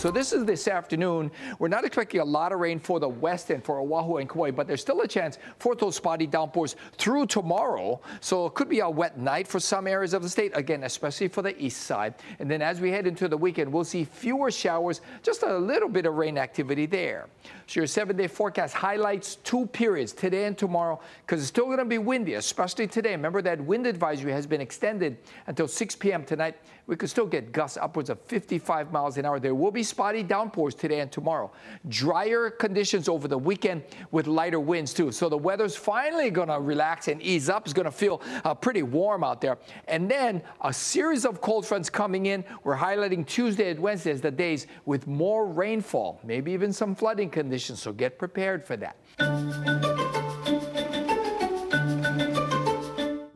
So 0.00 0.10
this 0.10 0.32
is 0.32 0.46
this 0.46 0.66
afternoon. 0.66 1.30
We're 1.58 1.68
not 1.68 1.84
expecting 1.84 2.22
a 2.22 2.24
lot 2.24 2.52
of 2.52 2.58
rain 2.58 2.78
for 2.78 2.98
the 2.98 3.08
west 3.10 3.50
and 3.50 3.62
for 3.62 3.80
Oahu 3.80 4.16
and 4.16 4.30
Kauai, 4.30 4.50
but 4.50 4.66
there's 4.66 4.80
still 4.80 5.02
a 5.02 5.06
chance 5.06 5.36
for 5.58 5.74
those 5.74 5.96
spotty 5.96 6.26
downpours 6.26 6.74
through 6.96 7.26
tomorrow. 7.26 8.00
So 8.22 8.46
it 8.46 8.54
could 8.54 8.70
be 8.70 8.80
a 8.80 8.88
wet 8.88 9.18
night 9.18 9.46
for 9.46 9.60
some 9.60 9.86
areas 9.86 10.14
of 10.14 10.22
the 10.22 10.30
state, 10.30 10.52
again, 10.54 10.84
especially 10.84 11.28
for 11.28 11.42
the 11.42 11.54
east 11.62 11.82
side. 11.82 12.14
And 12.38 12.50
then 12.50 12.62
as 12.62 12.80
we 12.80 12.90
head 12.90 13.06
into 13.06 13.28
the 13.28 13.36
weekend, 13.36 13.70
we'll 13.70 13.84
see 13.84 14.04
fewer 14.04 14.50
showers, 14.50 15.02
just 15.22 15.42
a 15.42 15.58
little 15.58 15.90
bit 15.90 16.06
of 16.06 16.14
rain 16.14 16.38
activity 16.38 16.86
there. 16.86 17.26
So 17.66 17.80
your 17.80 17.86
seven-day 17.86 18.28
forecast 18.28 18.74
highlights 18.74 19.36
two 19.36 19.66
periods, 19.66 20.14
today 20.14 20.46
and 20.46 20.56
tomorrow, 20.56 20.98
because 21.26 21.40
it's 21.40 21.50
still 21.50 21.66
going 21.66 21.76
to 21.76 21.84
be 21.84 21.98
windy, 21.98 22.34
especially 22.34 22.86
today. 22.86 23.10
Remember 23.10 23.42
that 23.42 23.60
wind 23.60 23.86
advisory 23.86 24.32
has 24.32 24.46
been 24.46 24.62
extended 24.62 25.18
until 25.46 25.68
6 25.68 25.94
p.m. 25.96 26.24
tonight. 26.24 26.56
We 26.86 26.96
could 26.96 27.10
still 27.10 27.26
get 27.26 27.52
gusts 27.52 27.76
upwards 27.76 28.10
of 28.10 28.20
55 28.22 28.90
miles 28.90 29.18
an 29.18 29.24
hour. 29.24 29.38
There 29.38 29.54
will 29.54 29.70
be 29.70 29.84
spotty 29.90 30.22
downpours 30.22 30.74
today 30.74 31.00
and 31.00 31.12
tomorrow. 31.12 31.50
Drier 31.88 32.50
conditions 32.50 33.08
over 33.08 33.28
the 33.28 33.36
weekend 33.36 33.82
with 34.10 34.26
lighter 34.26 34.60
winds 34.60 34.94
too. 34.94 35.12
So 35.12 35.28
the 35.28 35.36
weather's 35.36 35.76
finally 35.76 36.30
going 36.30 36.48
to 36.48 36.58
relax 36.58 37.08
and 37.08 37.20
ease 37.20 37.50
up. 37.50 37.66
It's 37.66 37.74
going 37.74 37.84
to 37.84 37.92
feel 37.92 38.22
uh, 38.44 38.54
pretty 38.54 38.82
warm 38.82 39.24
out 39.24 39.40
there. 39.40 39.58
And 39.88 40.10
then 40.10 40.42
a 40.62 40.72
series 40.72 41.24
of 41.24 41.40
cold 41.40 41.66
fronts 41.66 41.90
coming 41.90 42.26
in. 42.26 42.44
We're 42.64 42.76
highlighting 42.76 43.26
Tuesday 43.26 43.70
and 43.70 43.80
Wednesday 43.80 44.12
as 44.12 44.20
the 44.20 44.30
days 44.30 44.66
with 44.86 45.06
more 45.06 45.46
rainfall, 45.46 46.20
maybe 46.24 46.52
even 46.52 46.72
some 46.72 46.94
flooding 46.94 47.30
conditions. 47.30 47.82
So 47.82 47.92
get 47.92 48.18
prepared 48.18 48.64
for 48.64 48.76
that. 48.76 49.89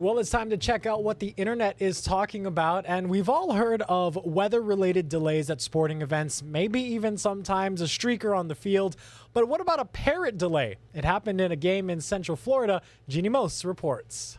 Well, 0.05 0.19
it's 0.19 0.29
time 0.29 0.51
to 0.51 0.57
check 0.57 0.85
out 0.85 1.03
what 1.03 1.17
the 1.17 1.33
internet 1.35 1.77
is 1.79 1.99
talking 2.03 2.45
about. 2.45 2.85
And 2.87 3.09
we've 3.09 3.27
all 3.27 3.53
heard 3.53 3.81
of 3.89 4.15
weather 4.23 4.61
related 4.61 5.09
delays 5.09 5.49
at 5.49 5.61
sporting 5.61 6.03
events, 6.03 6.43
maybe 6.43 6.79
even 6.79 7.17
sometimes 7.17 7.81
a 7.81 7.85
streaker 7.85 8.37
on 8.37 8.47
the 8.47 8.53
field. 8.53 8.97
But 9.33 9.47
what 9.47 9.61
about 9.61 9.79
a 9.79 9.85
parrot 9.85 10.37
delay? 10.37 10.75
It 10.93 11.05
happened 11.05 11.41
in 11.41 11.51
a 11.51 11.55
game 11.55 11.89
in 11.89 12.01
Central 12.01 12.35
Florida. 12.35 12.83
Jeanne 13.09 13.31
Moos 13.31 13.65
reports. 13.65 14.37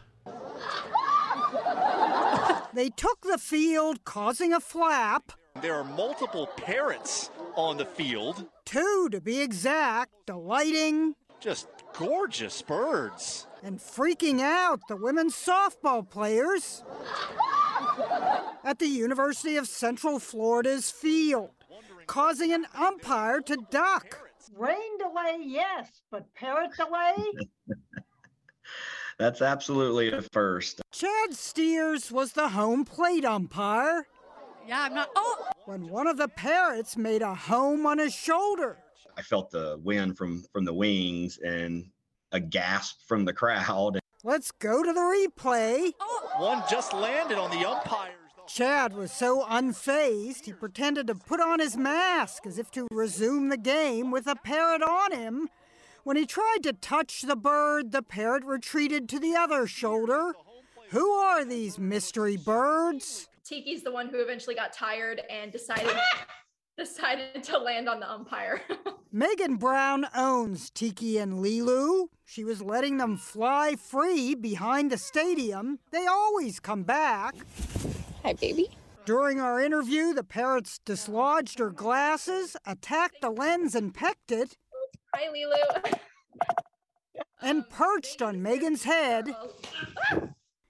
They 2.72 2.90
took 2.90 3.22
the 3.22 3.38
field, 3.38 4.04
causing 4.04 4.52
a 4.52 4.60
flap. 4.60 5.32
There 5.60 5.74
are 5.74 5.82
multiple 5.82 6.46
parrots 6.46 7.32
on 7.56 7.76
the 7.76 7.86
field. 7.86 8.46
Two 8.66 9.08
to 9.10 9.20
be 9.20 9.40
exact, 9.40 10.12
delighting. 10.26 11.16
Just 11.40 11.66
gorgeous 11.98 12.62
birds 12.62 13.46
and 13.62 13.78
freaking 13.78 14.40
out 14.40 14.80
the 14.88 14.96
women's 14.96 15.34
softball 15.34 16.08
players 16.08 16.84
at 18.64 18.78
the 18.78 18.86
University 18.86 19.56
of 19.56 19.66
Central 19.66 20.18
Florida's 20.18 20.90
field, 20.90 21.50
causing 22.06 22.52
an 22.52 22.66
umpire 22.74 23.40
to 23.40 23.56
duck. 23.70 24.18
Rain 24.56 24.98
delay, 24.98 25.38
yes, 25.40 25.90
but 26.10 26.32
parrot 26.34 26.70
delay? 26.76 27.14
That's 29.18 29.40
absolutely 29.40 30.12
a 30.12 30.22
first. 30.32 30.82
Chad 30.92 31.32
Steers 31.32 32.12
was 32.12 32.32
the 32.32 32.50
home 32.50 32.84
plate 32.84 33.24
umpire. 33.24 34.06
Yeah, 34.66 34.82
I'm 34.82 34.94
not. 34.94 35.10
Oh! 35.16 35.46
When 35.64 35.88
one 35.88 36.06
of 36.06 36.16
the 36.16 36.28
parrots 36.28 36.96
made 36.96 37.22
a 37.22 37.34
home 37.34 37.86
on 37.86 37.98
his 37.98 38.14
shoulder. 38.14 38.78
I 39.16 39.22
felt 39.22 39.50
the 39.50 39.78
wind 39.82 40.18
from 40.18 40.44
from 40.52 40.64
the 40.64 40.74
wings 40.74 41.38
and 41.38 41.90
a 42.32 42.40
gasp 42.40 43.00
from 43.06 43.24
the 43.24 43.32
crowd. 43.32 43.98
Let's 44.24 44.50
go 44.50 44.82
to 44.82 44.92
the 44.92 45.00
replay. 45.00 45.92
Oh. 46.00 46.30
One 46.38 46.62
just 46.68 46.92
landed 46.92 47.38
on 47.38 47.50
the 47.50 47.64
umpires. 47.68 48.14
Chad 48.48 48.92
was 48.92 49.10
so 49.10 49.44
unfazed, 49.44 50.44
he 50.44 50.52
pretended 50.52 51.08
to 51.08 51.14
put 51.16 51.40
on 51.40 51.58
his 51.58 51.76
mask 51.76 52.46
as 52.46 52.58
if 52.58 52.70
to 52.72 52.86
resume 52.92 53.48
the 53.48 53.56
game 53.56 54.10
with 54.10 54.26
a 54.26 54.36
parrot 54.36 54.82
on 54.82 55.12
him. 55.12 55.48
When 56.04 56.16
he 56.16 56.26
tried 56.26 56.58
to 56.62 56.72
touch 56.72 57.22
the 57.22 57.34
bird, 57.34 57.90
the 57.90 58.02
parrot 58.02 58.44
retreated 58.44 59.08
to 59.08 59.18
the 59.18 59.34
other 59.34 59.66
shoulder. 59.66 60.32
Who 60.90 61.10
are 61.10 61.44
these 61.44 61.78
mystery 61.78 62.36
birds? 62.36 63.28
Tiki's 63.44 63.82
the 63.82 63.90
one 63.90 64.08
who 64.08 64.20
eventually 64.20 64.54
got 64.54 64.72
tired 64.72 65.22
and 65.28 65.50
decided 65.50 65.96
decided 66.76 67.42
to 67.42 67.58
land 67.58 67.88
on 67.88 68.00
the 68.00 68.10
umpire. 68.10 68.60
Megan 69.12 69.56
Brown 69.56 70.06
owns 70.14 70.70
Tiki 70.70 71.18
and 71.18 71.34
Lilu. 71.34 72.08
She 72.24 72.44
was 72.44 72.60
letting 72.60 72.98
them 72.98 73.16
fly 73.16 73.76
free 73.76 74.34
behind 74.34 74.90
the 74.90 74.98
stadium. 74.98 75.78
They 75.90 76.06
always 76.06 76.60
come 76.60 76.82
back. 76.82 77.34
Hi, 78.22 78.34
baby. 78.34 78.70
During 79.06 79.40
our 79.40 79.62
interview, 79.62 80.12
the 80.12 80.24
parrots 80.24 80.80
dislodged 80.84 81.60
her 81.60 81.70
glasses, 81.70 82.56
attacked 82.66 83.20
the 83.22 83.30
lens, 83.30 83.74
and 83.74 83.94
pecked 83.94 84.32
it. 84.32 84.56
Hi, 85.14 85.28
Lilu. 85.28 85.98
and 87.40 87.68
perched 87.70 88.20
on 88.20 88.42
Megan's 88.42 88.84
head. 88.84 89.34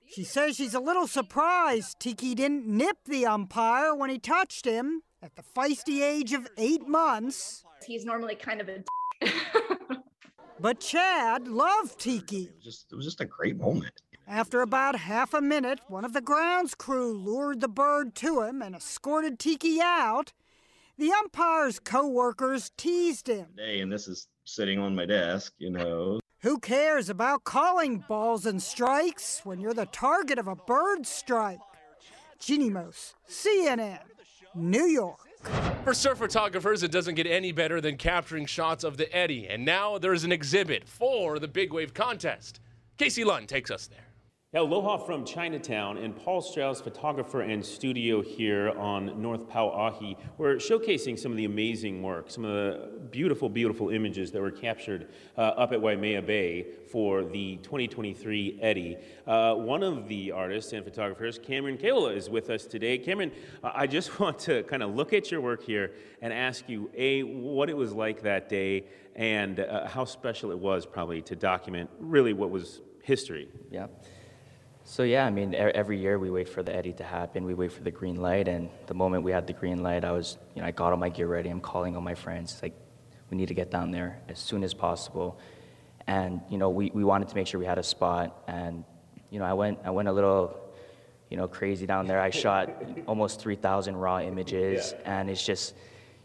She 0.05 0.23
says 0.23 0.57
she's 0.57 0.75
a 0.75 0.81
little 0.81 1.07
surprised 1.07 1.99
Tiki 1.99 2.35
didn't 2.35 2.67
nip 2.67 2.99
the 3.07 3.27
umpire 3.27 3.95
when 3.95 4.11
he 4.11 4.19
touched 4.19 4.67
him. 4.67 5.03
At 5.23 5.35
the 5.35 5.43
feisty 5.43 6.03
age 6.03 6.33
of 6.33 6.47
eight 6.59 6.87
months, 6.87 7.65
he's 7.87 8.05
normally 8.05 8.35
kind 8.35 8.61
of 8.61 8.69
a. 8.69 8.85
but 10.61 10.79
Chad 10.81 11.49
loved 11.49 11.99
Tiki. 11.99 12.45
It 12.45 12.55
was, 12.57 12.65
just, 12.65 12.93
it 12.93 12.97
was 12.97 13.05
just 13.05 13.21
a 13.21 13.25
great 13.25 13.57
moment. 13.57 14.03
After 14.29 14.61
about 14.61 14.97
half 14.97 15.33
a 15.33 15.41
minute, 15.41 15.81
one 15.89 16.05
of 16.05 16.13
the 16.13 16.21
grounds 16.21 16.75
crew 16.75 17.13
lured 17.13 17.61
the 17.61 17.69
bird 17.69 18.15
to 18.17 18.43
him 18.43 18.61
and 18.61 18.75
escorted 18.75 19.39
Tiki 19.39 19.81
out. 19.81 20.33
The 20.99 21.13
umpire's 21.13 21.79
co 21.79 22.07
workers 22.09 22.71
teased 22.77 23.29
him. 23.29 23.47
Hey, 23.57 23.81
and 23.81 23.91
this 23.91 24.09
is 24.09 24.29
sitting 24.45 24.79
on 24.79 24.95
my 24.95 25.07
desk, 25.07 25.55
you 25.59 25.71
know. 25.71 26.21
Who 26.41 26.59
cares 26.59 27.09
about 27.09 27.45
calling 27.45 28.05
balls 28.07 28.45
and 28.45 28.63
strikes 28.63 29.41
when 29.45 29.61
you're 29.61 29.75
the 29.75 29.87
target 29.87 30.39
of 30.39 30.49
a 30.49 30.57
bird 30.57 31.07
strike? 31.07 31.59
Jeanne 32.39 32.73
Moos, 32.73 33.15
CNN, 33.29 34.01
New 34.57 34.87
York. 34.87 35.19
For 35.85 35.95
surf 35.95 36.19
photographers, 36.19 36.83
it 36.83 36.91
doesn't 36.91 37.15
get 37.15 37.27
any 37.27 37.53
better 37.53 37.81
than 37.81 37.97
capturing 37.97 38.47
shots 38.47 38.83
of 38.83 38.97
the 38.97 39.15
Eddy. 39.15 39.47
And 39.47 39.65
now 39.65 39.99
there's 39.99 40.25
an 40.25 40.33
exhibit 40.33 40.89
for 40.89 41.39
the 41.39 41.47
Big 41.47 41.73
Wave 41.73 41.95
Contest. 41.95 42.61
Casey 42.99 43.23
Lund 43.23 43.49
takes 43.49 43.71
us 43.71 43.87
there. 43.87 44.09
Aloha 44.55 44.99
from 44.99 45.25
Chinatown 45.25 45.99
and 45.99 46.15
Paul 46.15 46.41
Strauss, 46.41 46.81
photographer 46.81 47.41
and 47.41 47.67
studio 47.67 48.23
here 48.23 48.71
on 48.79 49.21
North 49.21 49.49
Pauahi. 49.49 50.17
We're 50.39 50.55
showcasing 50.55 51.19
some 51.19 51.33
of 51.33 51.37
the 51.37 51.47
amazing 51.47 52.01
work, 52.01 52.31
some 52.31 52.45
of 52.45 52.53
the 52.53 52.91
beautiful, 53.11 53.49
beautiful 53.49 53.91
images 53.91 54.31
that 54.31 54.41
were 54.41 54.53
captured 54.53 55.09
uh, 55.37 55.41
up 55.41 55.73
at 55.73 55.83
Waimea 55.83 56.23
Bay 56.23 56.65
for 56.93 57.25
the 57.25 57.57
2023 57.57 58.61
Eddy. 58.63 58.97
Uh, 59.27 59.57
one 59.57 59.83
of 59.83 60.07
the 60.07 60.31
artists 60.31 60.73
and 60.73 60.85
photographers, 60.85 61.41
Cameron 61.41 61.77
Keola, 61.77 62.17
is 62.17 62.31
with 62.31 62.49
us 62.49 62.67
today. 62.67 62.99
Cameron, 62.99 63.33
I 63.65 63.89
just 63.89 64.21
want 64.21 64.39
to 64.39 64.63
kind 64.63 64.85
of 64.85 64.95
look 64.95 65.13
at 65.13 65.29
your 65.29 65.41
work 65.41 65.65
here 65.65 65.91
and 66.23 66.33
ask 66.33 66.69
you, 66.69 66.89
A, 66.95 67.25
what 67.25 67.69
it 67.69 67.77
was 67.77 67.93
like 67.93 68.23
that 68.23 68.49
day 68.49 68.85
and 69.17 69.59
uh, 69.59 69.89
how 69.89 70.05
special 70.05 70.53
it 70.53 70.59
was 70.59 70.87
probably 70.87 71.21
to 71.23 71.35
document 71.35 71.91
really 71.99 72.33
what 72.33 72.51
was 72.51 72.81
history. 73.03 73.49
Yeah. 73.73 73.89
So 74.89 75.03
yeah, 75.03 75.27
I 75.27 75.31
mean, 75.31 75.53
every 75.53 75.99
year 75.99 76.17
we 76.17 76.31
wait 76.31 76.49
for 76.49 76.63
the 76.63 76.73
Eddy 76.73 76.93
to 76.93 77.03
happen. 77.03 77.45
We 77.45 77.55
wait 77.55 77.73
for 77.73 77.83
the 77.83 77.91
green 77.91 78.23
light, 78.23 78.47
and 78.47 78.71
the 78.87 78.95
moment 78.95 79.25
we 79.25 79.33
had 79.33 79.45
the 79.45 79.53
green 79.53 79.83
light, 79.83 80.05
I 80.05 80.13
was, 80.13 80.39
you 80.55 80.63
know, 80.63 80.69
I 80.69 80.71
got 80.71 80.93
all 80.93 80.97
my 80.97 81.09
gear 81.09 81.27
ready. 81.27 81.49
I'm 81.49 81.61
calling 81.61 81.97
all 81.97 82.03
my 82.03 82.15
friends. 82.15 82.53
It's 82.53 82.63
like, 82.63 82.73
we 83.29 83.37
need 83.37 83.49
to 83.49 83.55
get 83.55 83.69
down 83.69 83.91
there 83.91 84.21
as 84.29 84.39
soon 84.39 84.63
as 84.63 84.75
possible. 84.75 85.41
And 86.07 86.41
you 86.49 86.57
know, 86.57 86.71
we, 86.71 86.93
we 86.95 87.03
wanted 87.03 87.27
to 87.27 87.35
make 87.35 87.49
sure 87.49 87.59
we 87.59 87.67
had 87.67 87.79
a 87.79 87.83
spot. 87.83 88.45
And 88.47 88.85
you 89.29 89.41
know, 89.41 89.45
I 89.45 89.55
went 89.55 89.81
I 89.85 89.91
went 89.91 90.07
a 90.07 90.13
little, 90.13 90.57
you 91.31 91.37
know, 91.37 91.49
crazy 91.49 91.85
down 91.85 92.07
there. 92.07 92.21
I 92.21 92.31
shot 92.31 92.71
almost 93.09 93.41
3,000 93.41 93.97
raw 93.97 94.21
images, 94.21 94.95
yeah. 94.97 95.21
and 95.21 95.29
it's 95.29 95.45
just 95.45 95.75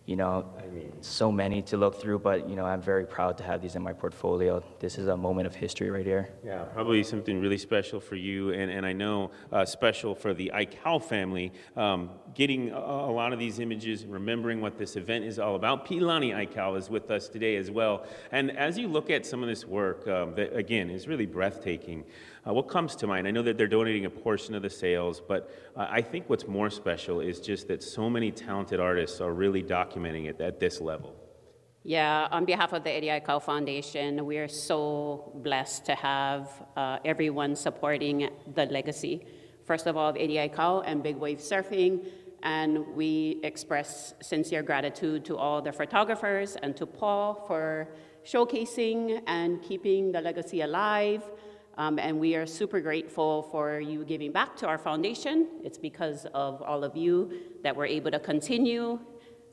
you 0.06 0.16
know, 0.16 0.46
I 0.58 0.66
mean, 0.68 0.92
so 1.02 1.32
many 1.32 1.62
to 1.64 1.78
look 1.78 2.02
through, 2.02 2.20
but 2.20 2.50
you 2.50 2.56
know, 2.56 2.66
I'm 2.66 2.82
very 2.82 3.06
proud 3.06 3.38
to 3.38 3.44
have 3.44 3.62
these 3.62 3.76
in 3.76 3.84
my 3.84 3.94
portfolio. 3.94 4.64
This 4.80 4.98
is 4.98 5.08
a 5.08 5.16
moment 5.16 5.46
of 5.46 5.54
history 5.54 5.92
right 5.92 6.06
here. 6.06 6.30
Yeah, 6.44 6.64
probably 6.64 7.04
something 7.04 7.40
really 7.40 7.60
special 7.60 8.00
for 8.00 8.16
you, 8.16 8.52
and, 8.52 8.72
and 8.72 8.84
I 8.84 8.94
know 8.94 9.30
uh, 9.52 9.64
special 9.64 10.16
for 10.16 10.34
the 10.34 10.52
Aikau 10.56 11.04
family. 11.04 11.54
Um, 11.78 12.10
getting 12.34 12.72
a, 12.72 12.80
a, 12.80 13.12
lot 13.12 13.32
of 13.32 13.38
these 13.38 13.60
images, 13.60 14.06
remembering 14.06 14.60
what 14.60 14.78
this 14.78 14.96
event 14.96 15.24
is 15.24 15.38
all 15.38 15.56
about. 15.56 15.86
Pilani 15.86 16.34
Aikau 16.34 16.78
is 16.78 16.90
with 16.90 17.12
us 17.12 17.28
today 17.28 17.58
as 17.58 17.70
well. 17.70 18.06
And 18.32 18.58
as 18.58 18.78
you 18.80 18.88
look 18.88 19.12
at 19.12 19.26
some 19.26 19.44
of 19.44 19.50
this 19.50 19.66
work, 19.66 20.08
um, 20.08 20.34
that 20.36 20.56
again 20.56 20.90
is 20.90 21.08
really 21.08 21.28
breathtaking. 21.28 22.06
Uh, 22.48 22.54
what 22.54 22.68
comes 22.68 22.96
to 22.96 23.06
mind? 23.06 23.28
I 23.28 23.32
know 23.32 23.44
that 23.44 23.58
they're 23.58 23.68
donating 23.68 24.06
a 24.06 24.10
portion 24.10 24.56
of 24.56 24.64
the 24.64 24.70
sales, 24.70 25.22
but 25.26 25.52
uh, 25.76 25.86
I 25.90 26.02
think 26.02 26.28
what's 26.28 26.48
more 26.48 26.72
special 26.72 27.20
is 27.20 27.40
just 27.40 27.68
that 27.68 27.84
so 27.84 28.10
many 28.10 28.32
talented 28.32 28.80
artists 28.80 29.22
are 29.22 29.32
really 29.32 29.62
documenting 29.62 30.28
it 30.28 30.42
at 30.42 30.60
this 30.60 30.82
level. 30.82 31.16
Yeah, 31.84 32.28
on 32.32 32.46
behalf 32.46 32.74
of 32.74 32.84
the 32.84 32.92
Eddie 32.92 33.08
Aikau 33.08 33.42
Foundation, 33.42 34.26
we 34.26 34.38
are 34.38 34.48
so 34.48 35.32
blessed 35.44 35.86
to 35.86 35.96
have 35.96 36.50
uh, 36.76 36.98
everyone 37.06 37.56
supporting 37.56 38.30
the 38.56 38.66
legacy. 38.68 39.26
First 39.66 39.86
of 39.86 39.96
all, 39.96 40.10
Eddie 40.18 40.36
Aikau 40.36 40.84
and 40.86 41.04
Big 41.04 41.18
Wave 41.18 41.40
Surfing, 41.40 42.06
and 42.44 42.88
we 42.96 43.40
express 43.44 44.16
sincere 44.22 44.64
gratitude 44.64 45.26
to 45.26 45.38
all 45.38 45.62
the 45.62 45.72
photographers 45.72 46.56
and 46.56 46.76
to 46.76 46.88
Paul 46.88 47.44
for 47.48 47.88
showcasing 48.26 49.22
and 49.28 49.62
keeping 49.62 50.12
the 50.12 50.22
legacy 50.22 50.62
alive. 50.62 51.24
Um, 51.82 51.98
and 51.98 52.20
we 52.20 52.36
are 52.36 52.46
super 52.46 52.80
grateful 52.80 53.41
for 53.41 53.80
you 53.80 54.06
giving 54.06 54.32
back 54.32 54.56
to 54.58 54.67
our 54.67 54.78
foundation. 54.78 55.48
It's 55.63 55.80
because 55.80 56.28
of 56.32 56.62
all 56.62 56.84
of 56.84 56.96
you 56.96 57.32
that 57.63 57.76
we're 57.76 57.88
able 57.88 58.12
to 58.12 58.20
continue 58.20 59.00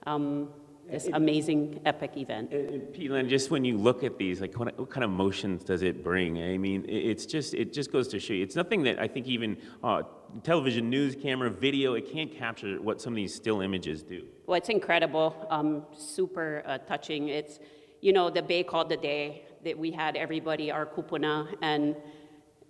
um, 0.07 0.51
this 0.91 1.09
amazing 1.15 1.81
epic 1.87 2.19
event. 2.19 2.51
Peelan, 2.93 3.31
just 3.31 3.51
when 3.51 3.65
you 3.65 3.79
look 3.79 4.05
at 4.05 4.19
these, 4.19 4.43
like 4.43 4.59
what, 4.59 4.79
what, 4.79 4.91
kind 4.91 5.05
of 5.05 5.11
emotions 5.11 5.65
does 5.65 5.81
it 5.81 6.05
bring? 6.05 6.37
I 6.43 6.59
mean, 6.59 6.85
it's 6.87 7.25
just 7.25 7.55
it 7.55 7.73
just 7.73 7.91
goes 7.91 8.09
to 8.09 8.21
show 8.21 8.35
you. 8.35 8.43
It's 8.43 8.57
nothing 8.57 8.83
that 8.83 8.99
I 8.99 9.09
think 9.09 9.27
even 9.27 9.57
uh, 9.83 10.03
television, 10.43 10.91
news, 10.91 11.17
camera, 11.17 11.49
video, 11.49 11.95
it 11.95 12.13
can't 12.13 12.31
capture 12.31 12.77
what 12.83 13.01
some 13.01 13.15
of 13.15 13.17
these 13.17 13.35
still 13.35 13.63
images 13.63 14.03
do. 14.03 14.27
Well, 14.47 14.59
it's 14.59 14.69
incredible, 14.69 15.47
um, 15.49 15.87
super 15.97 16.63
uh, 16.67 16.77
touching. 16.77 17.31
It's 17.31 17.59
you 18.03 18.13
know 18.13 18.29
the 18.29 18.43
bay 18.43 18.65
called 18.65 18.91
the 18.91 18.99
day 18.99 19.45
that 19.65 19.77
we 19.79 19.91
had 19.91 20.17
everybody 20.17 20.71
our 20.71 20.87
kupuna 20.87 21.55
and 21.63 21.97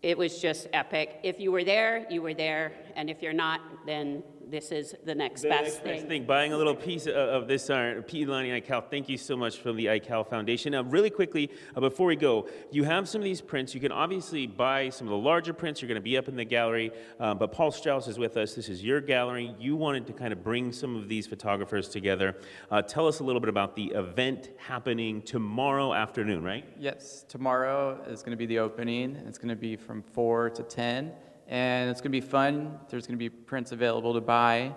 it 0.02 0.16
was 0.16 0.40
just 0.40 0.68
epic. 0.72 1.20
If 1.22 1.40
you 1.40 1.50
were 1.50 1.64
there, 1.64 2.06
you 2.10 2.22
were 2.22 2.34
there, 2.34 2.72
and 2.96 3.10
if 3.10 3.22
you're 3.22 3.32
not, 3.32 3.60
then 3.86 4.22
this 4.50 4.72
is 4.72 4.94
the 5.04 5.14
next 5.14 5.42
the 5.42 5.48
best 5.48 5.62
next 5.64 5.76
thing. 5.78 5.96
Best 5.96 6.06
thing. 6.08 6.24
Buying 6.24 6.52
a 6.52 6.56
little 6.56 6.74
piece 6.74 7.06
of, 7.06 7.14
of 7.14 7.48
this 7.48 7.68
uh, 7.70 8.02
Pilani 8.06 8.62
Aikau. 8.62 8.82
Thank 8.90 9.08
you 9.08 9.18
so 9.18 9.36
much 9.36 9.58
from 9.58 9.76
the 9.76 9.86
Aikau 9.86 10.28
Foundation. 10.28 10.72
Now, 10.72 10.82
really 10.82 11.10
quickly, 11.10 11.50
uh, 11.76 11.80
before 11.80 12.06
we 12.06 12.16
go, 12.16 12.48
you 12.70 12.84
have 12.84 13.08
some 13.08 13.20
of 13.20 13.24
these 13.24 13.40
prints. 13.40 13.74
You 13.74 13.80
can 13.80 13.92
obviously 13.92 14.46
buy 14.46 14.88
some 14.88 15.06
of 15.06 15.10
the 15.10 15.18
larger 15.18 15.52
prints. 15.52 15.82
You're 15.82 15.88
going 15.88 16.00
to 16.00 16.02
be 16.02 16.16
up 16.16 16.28
in 16.28 16.36
the 16.36 16.44
gallery. 16.44 16.92
Um, 17.20 17.38
but 17.38 17.52
Paul 17.52 17.70
Strauss 17.70 18.08
is 18.08 18.18
with 18.18 18.36
us. 18.36 18.54
This 18.54 18.68
is 18.68 18.82
your 18.82 19.00
gallery. 19.00 19.54
You 19.58 19.76
wanted 19.76 20.06
to 20.06 20.12
kind 20.12 20.32
of 20.32 20.42
bring 20.42 20.72
some 20.72 20.96
of 20.96 21.08
these 21.08 21.26
photographers 21.26 21.88
together. 21.88 22.36
Uh, 22.70 22.82
tell 22.82 23.06
us 23.06 23.20
a 23.20 23.24
little 23.24 23.40
bit 23.40 23.50
about 23.50 23.76
the 23.76 23.86
event 23.86 24.50
happening 24.56 25.22
tomorrow 25.22 25.92
afternoon, 25.92 26.42
right? 26.42 26.64
Yes, 26.78 27.24
tomorrow 27.28 28.00
is 28.08 28.22
going 28.22 28.32
to 28.32 28.38
be 28.38 28.46
the 28.46 28.58
opening. 28.58 29.16
It's 29.26 29.38
going 29.38 29.48
to 29.50 29.56
be 29.56 29.76
from 29.76 30.02
4 30.02 30.50
to 30.50 30.62
10 30.62 31.12
and 31.48 31.90
it's 31.90 32.00
going 32.00 32.12
to 32.12 32.20
be 32.20 32.26
fun. 32.26 32.78
There's 32.88 33.06
going 33.06 33.18
to 33.18 33.18
be 33.18 33.30
prints 33.30 33.72
available 33.72 34.14
to 34.14 34.20
buy, 34.20 34.72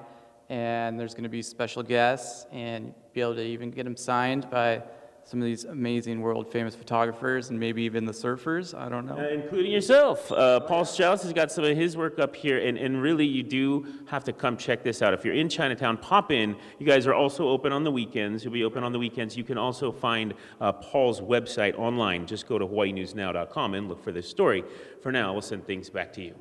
and 0.50 1.00
there's 1.00 1.14
going 1.14 1.24
to 1.24 1.30
be 1.30 1.42
special 1.42 1.84
guests, 1.84 2.46
and 2.52 2.94
be 3.14 3.22
able 3.22 3.36
to 3.36 3.44
even 3.44 3.72
get 3.72 3.84
them 3.84 3.98
signed 3.98 4.50
by 4.50 4.82
some 5.24 5.40
of 5.40 5.46
these 5.46 5.66
amazing 5.66 6.20
world 6.20 6.52
famous 6.52 6.76
photographers 6.76 7.50
and 7.50 7.60
maybe 7.60 7.84
even 7.84 8.06
the 8.06 8.12
surfers. 8.12 8.78
I 8.78 8.90
don't 8.90 9.06
know. 9.06 9.18
Uh, 9.18 9.30
including 9.30 9.72
yourself. 9.72 10.32
Uh, 10.32 10.60
Paul 10.60 10.84
Strauss 10.84 11.24
has 11.24 11.32
got 11.32 11.52
some 11.52 11.64
of 11.64 11.78
his 11.78 11.96
work 11.96 12.20
up 12.20 12.36
here, 12.36 12.58
and, 12.58 12.78
and 12.78 13.02
really, 13.02 13.26
you 13.26 13.44
do 13.44 13.86
have 14.08 14.24
to 14.26 14.34
come 14.34 14.58
check 14.58 14.84
this 14.84 15.02
out. 15.02 15.14
If 15.14 15.24
you're 15.24 15.36
in 15.36 15.48
Chinatown, 15.48 15.98
pop 15.98 16.32
in. 16.32 16.56
You 16.80 16.86
guys 16.86 17.06
are 17.08 17.14
also 17.14 17.48
open 17.48 17.72
on 17.72 17.84
the 17.84 17.92
weekends. 17.92 18.44
You'll 18.44 18.54
be 18.54 18.64
open 18.64 18.84
on 18.84 18.92
the 18.92 19.00
weekends. 19.00 19.38
You 19.38 19.44
can 19.44 19.58
also 19.58 19.92
find 19.92 20.34
uh, 20.60 20.72
Paul's 20.74 21.22
website 21.22 21.78
online. 21.78 22.26
Just 22.26 22.48
go 22.48 22.58
to 22.58 22.68
hawaiinewsnow.com 22.68 23.74
and 23.74 23.88
look 23.88 24.04
for 24.04 24.12
this 24.12 24.28
story. 24.28 24.64
For 25.02 25.12
now, 25.12 25.34
we'll 25.34 25.42
send 25.42 25.66
things 25.66 25.90
back 25.90 26.14
to 26.14 26.22
you. 26.22 26.36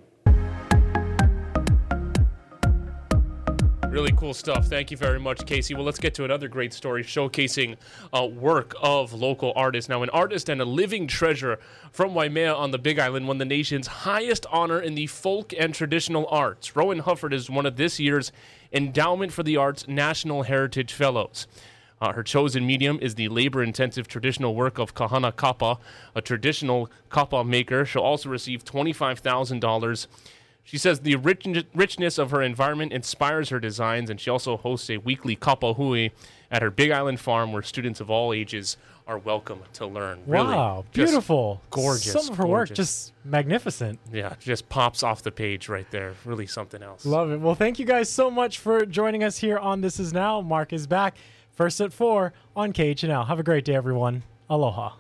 Really 3.91 4.13
cool 4.13 4.35
stuff. 4.35 4.67
Thank 4.67 4.93
you 4.93 4.97
very 4.97 5.19
much, 5.19 5.45
Casey. 5.47 5.75
Well, 5.75 5.83
let's 5.83 5.99
get 5.99 6.15
to 6.15 6.25
another 6.25 6.47
great 6.47 6.73
story 6.73 7.03
showcasing 7.03 7.77
uh, 8.13 8.25
work 8.25 8.77
of 8.81 9.13
local 9.13 9.53
artists. 9.57 9.89
Now, 9.89 10.05
an 10.05 10.11
artist 10.11 10.49
and 10.49 10.61
a 10.61 10.65
living 10.65 11.09
treasure 11.09 11.59
from 11.91 12.15
Waimea 12.15 12.55
on 12.55 12.71
the 12.71 12.79
Big 12.79 13.01
Island 13.01 13.27
won 13.27 13.39
the 13.39 13.45
nation's 13.45 13.89
highest 13.89 14.47
honor 14.53 14.81
in 14.81 14.95
the 14.95 15.09
folk 15.09 15.53
and 15.59 15.75
traditional 15.75 16.29
arts. 16.31 16.77
Roen 16.77 17.01
Hufford 17.01 17.33
is 17.33 17.51
one 17.51 17.67
of 17.67 17.75
this 17.75 17.99
year's 17.99 18.31
Endowment 18.73 19.33
for 19.33 19.43
the 19.43 19.57
Arts 19.57 19.89
National 19.89 20.45
Heritage 20.45 20.93
Fellows. 20.93 21.49
Uh, 22.01 22.13
her 22.13 22.23
chosen 22.23 22.65
medium 22.65 22.97
is 23.03 23.17
the 23.17 23.29
labor 23.29 23.61
intensive 23.61 24.07
traditional 24.07 24.55
work 24.55 24.79
of 24.79 24.95
Kahana 24.95 25.35
Kapa, 25.35 25.79
a 26.15 26.23
traditional 26.23 26.89
kapa 27.09 27.43
maker. 27.43 27.85
She'll 27.85 28.03
also 28.03 28.29
receive 28.29 28.65
$25,000 28.65 30.07
she 30.71 30.79
says 30.79 31.01
the 31.01 31.17
rich, 31.17 31.45
richness 31.75 32.17
of 32.17 32.31
her 32.31 32.43
environment 32.43 32.93
inspires 32.93 33.49
her 33.49 33.59
designs, 33.59 34.09
and 34.09 34.21
she 34.21 34.31
also 34.31 34.57
hosts 34.57 34.89
a 34.89 34.99
weekly 34.99 35.35
kapa 35.35 35.75
hui 35.75 36.11
at 36.49 36.63
her 36.63 36.71
Big 36.71 36.93
Island 36.93 37.19
farm 37.19 37.53
where 37.53 37.61
students 37.61 37.99
of 37.99 38.09
all 38.09 38.33
ages 38.33 38.77
are 39.09 39.19
welcome 39.19 39.65
to 39.73 39.85
learn. 39.85 40.23
Wow, 40.27 40.75
really, 40.77 40.85
beautiful. 40.93 41.61
Gorgeous. 41.71 42.13
Some 42.13 42.31
of 42.31 42.37
her 42.37 42.45
gorgeous. 42.45 42.71
work 42.71 42.77
just 42.77 43.13
magnificent. 43.25 43.99
Yeah, 44.13 44.37
just 44.39 44.69
pops 44.69 45.03
off 45.03 45.25
the 45.25 45.33
page 45.33 45.69
right 45.69 45.91
there. 45.91 46.15
Really 46.25 46.47
something 46.47 46.85
else. 46.85 47.05
Love 47.05 47.33
it. 47.33 47.41
Well, 47.41 47.57
thank 47.57 47.81
you 47.81 47.85
guys 47.85 48.09
so 48.09 48.31
much 48.31 48.61
for 48.61 48.87
joining 48.87 49.25
us 49.25 49.39
here 49.39 49.59
on 49.59 49.81
This 49.81 49.99
Is 49.99 50.13
Now. 50.13 50.41
Mark 50.41 50.73
is 50.73 50.87
back 50.87 51.17
first 51.51 51.81
at 51.81 51.93
4 51.93 52.33
on 52.55 52.73
KHNL. 52.73 53.27
Have 53.27 53.41
a 53.41 53.43
great 53.43 53.65
day, 53.65 53.75
everyone. 53.75 54.23
Aloha. 54.49 54.93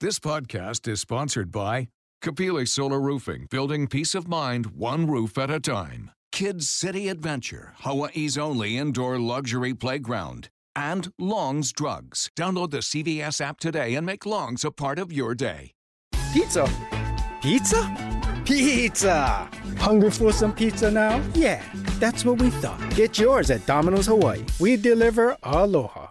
This 0.00 0.18
podcast 0.18 0.88
is 0.88 1.00
sponsored 1.00 1.52
by 1.52 1.88
Kapili 2.22 2.68
Solar 2.68 3.00
Roofing, 3.00 3.48
building 3.50 3.88
peace 3.88 4.14
of 4.14 4.28
mind 4.28 4.66
one 4.76 5.08
roof 5.08 5.36
at 5.36 5.50
a 5.50 5.58
time. 5.58 6.12
Kids 6.30 6.68
City 6.68 7.08
Adventure, 7.08 7.74
Hawaii's 7.80 8.38
only 8.38 8.78
indoor 8.78 9.18
luxury 9.18 9.74
playground. 9.74 10.48
And 10.76 11.12
Long's 11.18 11.72
Drugs. 11.72 12.30
Download 12.38 12.70
the 12.70 12.78
CVS 12.78 13.40
app 13.40 13.58
today 13.58 13.96
and 13.96 14.06
make 14.06 14.24
Long's 14.24 14.64
a 14.64 14.70
part 14.70 15.00
of 15.00 15.12
your 15.12 15.34
day. 15.34 15.72
Pizza? 16.32 16.70
Pizza? 17.42 18.22
Pizza! 18.44 19.50
Hungry 19.78 20.12
for 20.12 20.32
some 20.32 20.54
pizza 20.54 20.92
now? 20.92 21.20
Yeah, 21.34 21.60
that's 21.98 22.24
what 22.24 22.40
we 22.40 22.50
thought. 22.50 22.80
Get 22.94 23.18
yours 23.18 23.50
at 23.50 23.66
Domino's 23.66 24.06
Hawaii. 24.06 24.44
We 24.60 24.76
deliver 24.76 25.36
aloha. 25.42 26.06